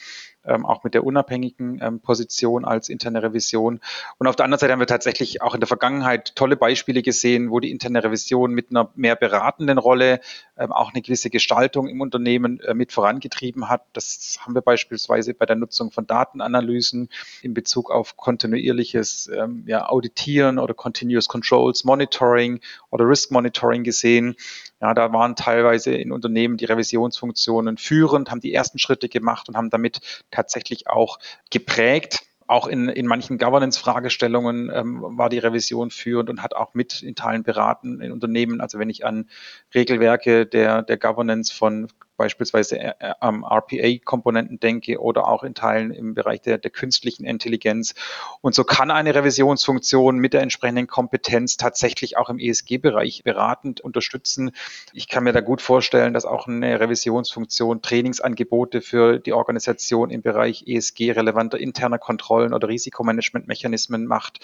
ähm, 0.45 0.67
auch 0.67 0.85
mit 0.85 0.95
der 0.95 1.05
unabhängigen 1.05 1.81
ähm, 1.83 2.01
Position 2.01 2.65
als 2.65 2.89
interne 2.89 3.23
Revision. 3.23 3.81
Und 4.19 4.27
auf 4.27 4.37
der 4.37 4.45
anderen 4.45 4.61
Seite 4.61 4.73
haben 4.73 4.81
wir 4.81 4.87
tatsächlich 4.87 5.43
auch 5.43 5.55
in 5.55 5.61
der 5.61 5.69
Vergangenheit 5.69 6.35
tolle 6.35 6.57
Beispiele 6.57 7.03
gesehen, 7.03 7.51
wo 7.51 7.61
die 7.61 7.71
interne 7.71 8.03
Revision 8.03 8.53
mit 8.53 8.71
einer 8.71 8.91
mehr 8.95 9.17
beratenden 9.17 9.79
Rolle 9.79 10.21
ähm, 10.57 10.73
auch 10.73 10.93
eine 10.93 11.03
gewisse 11.03 11.31
Gestaltung 11.31 11.89
im 11.89 12.01
Unternehmen 12.01 12.61
äh, 12.61 12.75
mit 12.75 12.93
vorangetrieben 12.93 13.69
hat. 13.69 13.83
Das 13.93 14.39
haben 14.41 14.55
wir 14.55 14.63
beispielsweise 14.63 15.35
bei 15.35 15.47
der 15.47 15.57
Nutzung 15.57 15.91
von 15.91 16.07
Datenanalysen 16.07 17.09
in 17.43 17.55
Bezug 17.55 17.91
auf 17.91 18.17
kontinuierliches 18.17 19.31
ähm, 19.35 19.65
ja, 19.67 19.89
Auditieren 19.89 20.59
oder 20.59 20.75
Continuous 20.75 21.29
Controls 21.29 21.85
Monitoring 21.85 22.61
oder 22.91 23.07
Risk 23.09 23.31
Monitoring 23.31 23.85
gesehen. 23.85 24.37
Ja, 24.81 24.95
da 24.95 25.13
waren 25.13 25.37
teilweise 25.37 25.95
in 25.95 26.11
Unternehmen 26.11 26.57
die 26.57 26.65
Revisionsfunktionen 26.65 27.77
führend, 27.77 28.31
haben 28.31 28.41
die 28.41 28.53
ersten 28.53 28.81
Schritte 28.81 29.09
gemacht 29.09 29.49
und 29.49 29.57
haben 29.57 29.71
damit 29.71 30.01
tatsächlich 30.33 30.89
auch 30.89 31.19
geprägt. 31.51 32.25
Auch 32.49 32.67
in, 32.67 32.89
in 32.89 33.07
manchen 33.07 33.39
Governance-Fragestellungen 33.39 34.71
ähm, 34.75 35.01
war 35.01 35.29
die 35.29 35.39
Revision 35.39 35.91
führend 35.91 36.29
und 36.29 36.43
hat 36.43 36.55
auch 36.55 36.75
mit 36.75 37.03
in 37.03 37.15
Teilen 37.15 37.45
beraten 37.45 38.01
in 38.01 38.13
Unternehmen. 38.13 38.61
Also 38.61 38.79
wenn 38.79 38.91
ich 38.91 39.07
an 39.07 39.29
Regelwerke 39.75 40.45
der, 40.45 40.83
der 40.83 40.97
Governance 40.97 41.55
von 41.55 41.89
beispielsweise 42.17 42.79
äh, 42.79 42.93
äh, 42.99 43.15
am 43.21 43.45
RPA-Komponenten 43.45 44.61
denke 44.61 45.01
oder 45.01 45.29
auch 45.29 45.43
in 45.43 45.55
Teilen 45.55 45.91
im 45.91 46.15
Bereich 46.15 46.41
der, 46.43 46.59
der 46.59 46.71
künstlichen 46.71 47.25
Intelligenz. 47.25 47.95
Und 48.41 48.55
so 48.55 48.65
kann 48.65 48.91
eine 48.91 49.15
Revisionsfunktion 49.15 50.19
mit 50.19 50.33
der 50.33 50.43
entsprechenden 50.43 50.87
Kompetenz 50.87 51.57
tatsächlich 51.57 52.17
auch 52.17 52.29
im 52.29 52.39
ESG-Bereich 52.39 53.23
beratend 53.25 53.81
unterstützen. 53.81 54.53
Ich 54.93 55.09
kann 55.09 55.25
mir 55.25 55.33
da 55.33 55.41
gut 55.41 55.63
vorstellen, 55.63 56.15
dass 56.15 56.25
auch 56.25 56.47
eine 56.47 56.81
Revisionsfunktion 56.81 57.83
Trainingsangebote 57.83 58.81
für 58.81 59.19
die 59.19 59.33
Organisation 59.33 60.11
im 60.11 60.23
Bereich 60.23 60.65
ESG 60.67 61.13
relevanter 61.13 61.59
interner 61.59 61.99
Kontrollen 61.99 62.55
oder 62.55 62.69
Risikomanagementmechanismen 62.69 64.07
macht, 64.07 64.41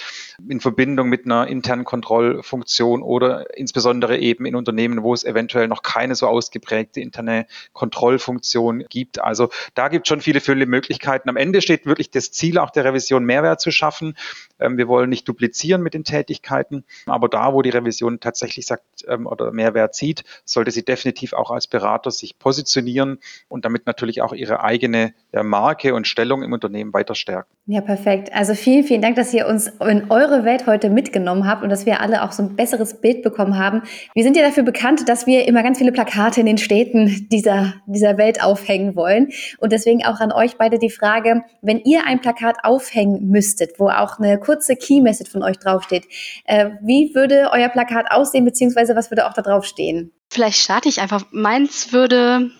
in 0.48 0.60
Verbindung 0.60 1.08
mit 1.08 1.26
einer 1.26 1.46
internen 1.46 1.84
Kontrollfunktion 1.84 3.02
oder 3.02 3.56
insbesondere 3.56 4.18
eben 4.18 4.46
in 4.46 4.56
Unternehmen, 4.56 5.02
wo 5.02 5.14
es 5.14 5.24
eventuell 5.24 5.68
noch 5.68 5.82
keine 5.82 6.14
so 6.14 6.26
ausgeprägte 6.26 7.00
interne 7.00 7.46
Kontrollfunktion 7.72 8.84
gibt. 8.88 9.20
Also 9.20 9.48
da 9.74 9.88
gibt 9.88 10.06
es 10.06 10.08
schon 10.08 10.20
viele, 10.20 10.40
viele 10.40 10.66
Möglichkeiten. 10.66 11.28
Am 11.28 11.36
Ende 11.36 11.60
steht 11.60 11.86
wirklich 11.86 12.10
das 12.10 12.32
Ziel 12.32 12.58
auch 12.58 12.70
der 12.70 12.84
Revision, 12.84 13.24
Mehrwert 13.24 13.60
zu 13.60 13.70
schaffen. 13.70 14.16
Ähm, 14.58 14.76
wir 14.76 14.88
wollen 14.88 15.10
nicht 15.10 15.28
duplizieren 15.28 15.82
mit 15.82 15.94
den 15.94 16.04
Tätigkeiten, 16.04 16.84
aber 17.06 17.28
da, 17.28 17.52
wo 17.52 17.62
die 17.62 17.70
Revision 17.70 18.20
tatsächlich 18.20 18.66
sagt 18.66 18.82
ähm, 19.06 19.26
oder 19.26 19.52
Mehrwert 19.52 19.94
sieht, 19.94 20.24
sollte 20.44 20.70
sie 20.70 20.84
definitiv 20.84 21.32
auch 21.32 21.50
als 21.50 21.66
Berater 21.66 22.10
sich 22.10 22.38
positionieren 22.38 23.18
und 23.48 23.64
damit 23.64 23.86
natürlich 23.86 24.22
auch 24.22 24.32
ihre 24.32 24.62
eigene 24.62 25.14
Marke 25.32 25.94
und 25.94 26.06
Stellung 26.06 26.42
im 26.42 26.52
Unternehmen 26.52 26.92
weiter 26.92 27.14
stärken. 27.14 27.50
Ja, 27.66 27.82
perfekt. 27.82 28.32
Also 28.32 28.54
vielen, 28.54 28.82
vielen 28.82 29.02
Dank, 29.02 29.16
dass 29.16 29.34
ihr 29.34 29.46
uns 29.46 29.66
in 29.66 30.10
eure 30.10 30.44
Welt 30.44 30.66
heute 30.66 30.88
mitgenommen 30.88 31.46
habt 31.46 31.62
und 31.62 31.68
dass 31.68 31.84
wir 31.84 32.00
alle 32.00 32.22
auch 32.22 32.32
so 32.32 32.42
ein 32.42 32.56
besseres 32.56 33.00
Bild 33.02 33.22
bekommen 33.22 33.58
haben. 33.58 33.82
Wir 34.14 34.22
sind 34.22 34.38
ja 34.38 34.42
dafür 34.42 34.62
bekannt, 34.62 35.06
dass 35.06 35.26
wir 35.26 35.46
immer 35.46 35.62
ganz 35.62 35.76
viele 35.76 35.92
Plakate 35.92 36.40
in 36.40 36.46
den 36.46 36.56
Städten 36.56 37.28
dieser, 37.48 37.74
dieser 37.86 38.18
Welt 38.18 38.42
aufhängen 38.42 38.94
wollen. 38.94 39.30
Und 39.58 39.72
deswegen 39.72 40.04
auch 40.04 40.20
an 40.20 40.32
euch 40.32 40.56
beide 40.56 40.78
die 40.78 40.90
Frage, 40.90 41.42
wenn 41.62 41.78
ihr 41.80 42.04
ein 42.06 42.20
Plakat 42.20 42.58
aufhängen 42.62 43.28
müsstet, 43.28 43.78
wo 43.78 43.88
auch 43.88 44.18
eine 44.18 44.38
kurze 44.38 44.76
Key-Message 44.76 45.30
von 45.30 45.42
euch 45.42 45.58
draufsteht. 45.58 46.04
Äh, 46.44 46.70
wie 46.82 47.14
würde 47.14 47.50
euer 47.52 47.68
Plakat 47.68 48.10
aussehen, 48.10 48.44
beziehungsweise 48.44 48.94
was 48.94 49.10
würde 49.10 49.26
auch 49.26 49.32
da 49.32 49.42
draufstehen? 49.42 50.12
Vielleicht 50.30 50.58
starte 50.58 50.88
ich 50.88 51.00
einfach. 51.00 51.24
Meins 51.30 51.92
würde 51.92 52.50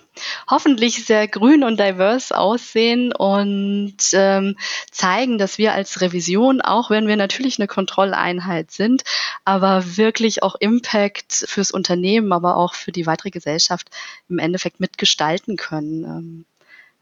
hoffentlich 0.49 1.05
sehr 1.05 1.29
grün 1.29 1.65
und 1.65 1.79
divers 1.79 2.33
aussehen 2.33 3.13
und 3.13 3.97
ähm, 4.13 4.57
zeigen, 4.91 5.39
dass 5.39 5.59
wir 5.59 5.73
als 5.73 6.01
Revision, 6.01 6.61
auch 6.61 6.91
wenn 6.91 7.09
wir 7.09 7.17
natürlich 7.17 7.59
eine 7.59 7.69
Kontrolleinheit 7.69 8.71
sind, 8.71 9.05
aber 9.45 9.97
wirklich 9.97 10.43
auch 10.43 10.57
Impact 10.59 11.45
fürs 11.49 11.71
Unternehmen, 11.71 12.33
aber 12.33 12.57
auch 12.57 12.75
für 12.75 12.93
die 12.93 13.07
weitere 13.07 13.31
Gesellschaft 13.31 13.89
im 14.29 14.39
Endeffekt 14.39 14.81
mitgestalten 14.81 15.57
können. 15.57 16.05
Ähm, 16.05 16.45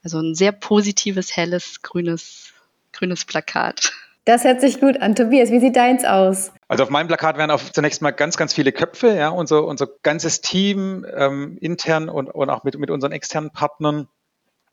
also 0.02 0.20
ein 0.20 0.34
sehr 0.34 0.52
positives, 0.52 1.36
helles, 1.36 1.82
grünes, 1.82 2.52
grünes 2.92 3.24
Plakat. 3.24 3.92
Das 4.26 4.42
hört 4.42 4.60
sich 4.60 4.80
gut 4.80 5.00
an. 5.00 5.14
Tobias, 5.14 5.52
wie 5.52 5.60
sieht 5.60 5.76
deins 5.76 6.04
aus? 6.04 6.52
Also 6.66 6.82
auf 6.82 6.90
meinem 6.90 7.06
Plakat 7.06 7.38
wären 7.38 7.52
auf 7.52 7.72
zunächst 7.72 8.02
mal 8.02 8.10
ganz, 8.10 8.36
ganz 8.36 8.52
viele 8.52 8.72
Köpfe, 8.72 9.14
ja, 9.14 9.28
unser, 9.28 9.64
unser 9.64 9.86
ganzes 10.02 10.40
Team 10.40 11.06
ähm, 11.16 11.56
intern 11.60 12.08
und, 12.08 12.28
und 12.30 12.50
auch 12.50 12.64
mit, 12.64 12.76
mit 12.76 12.90
unseren 12.90 13.12
externen 13.12 13.52
Partnern. 13.52 14.08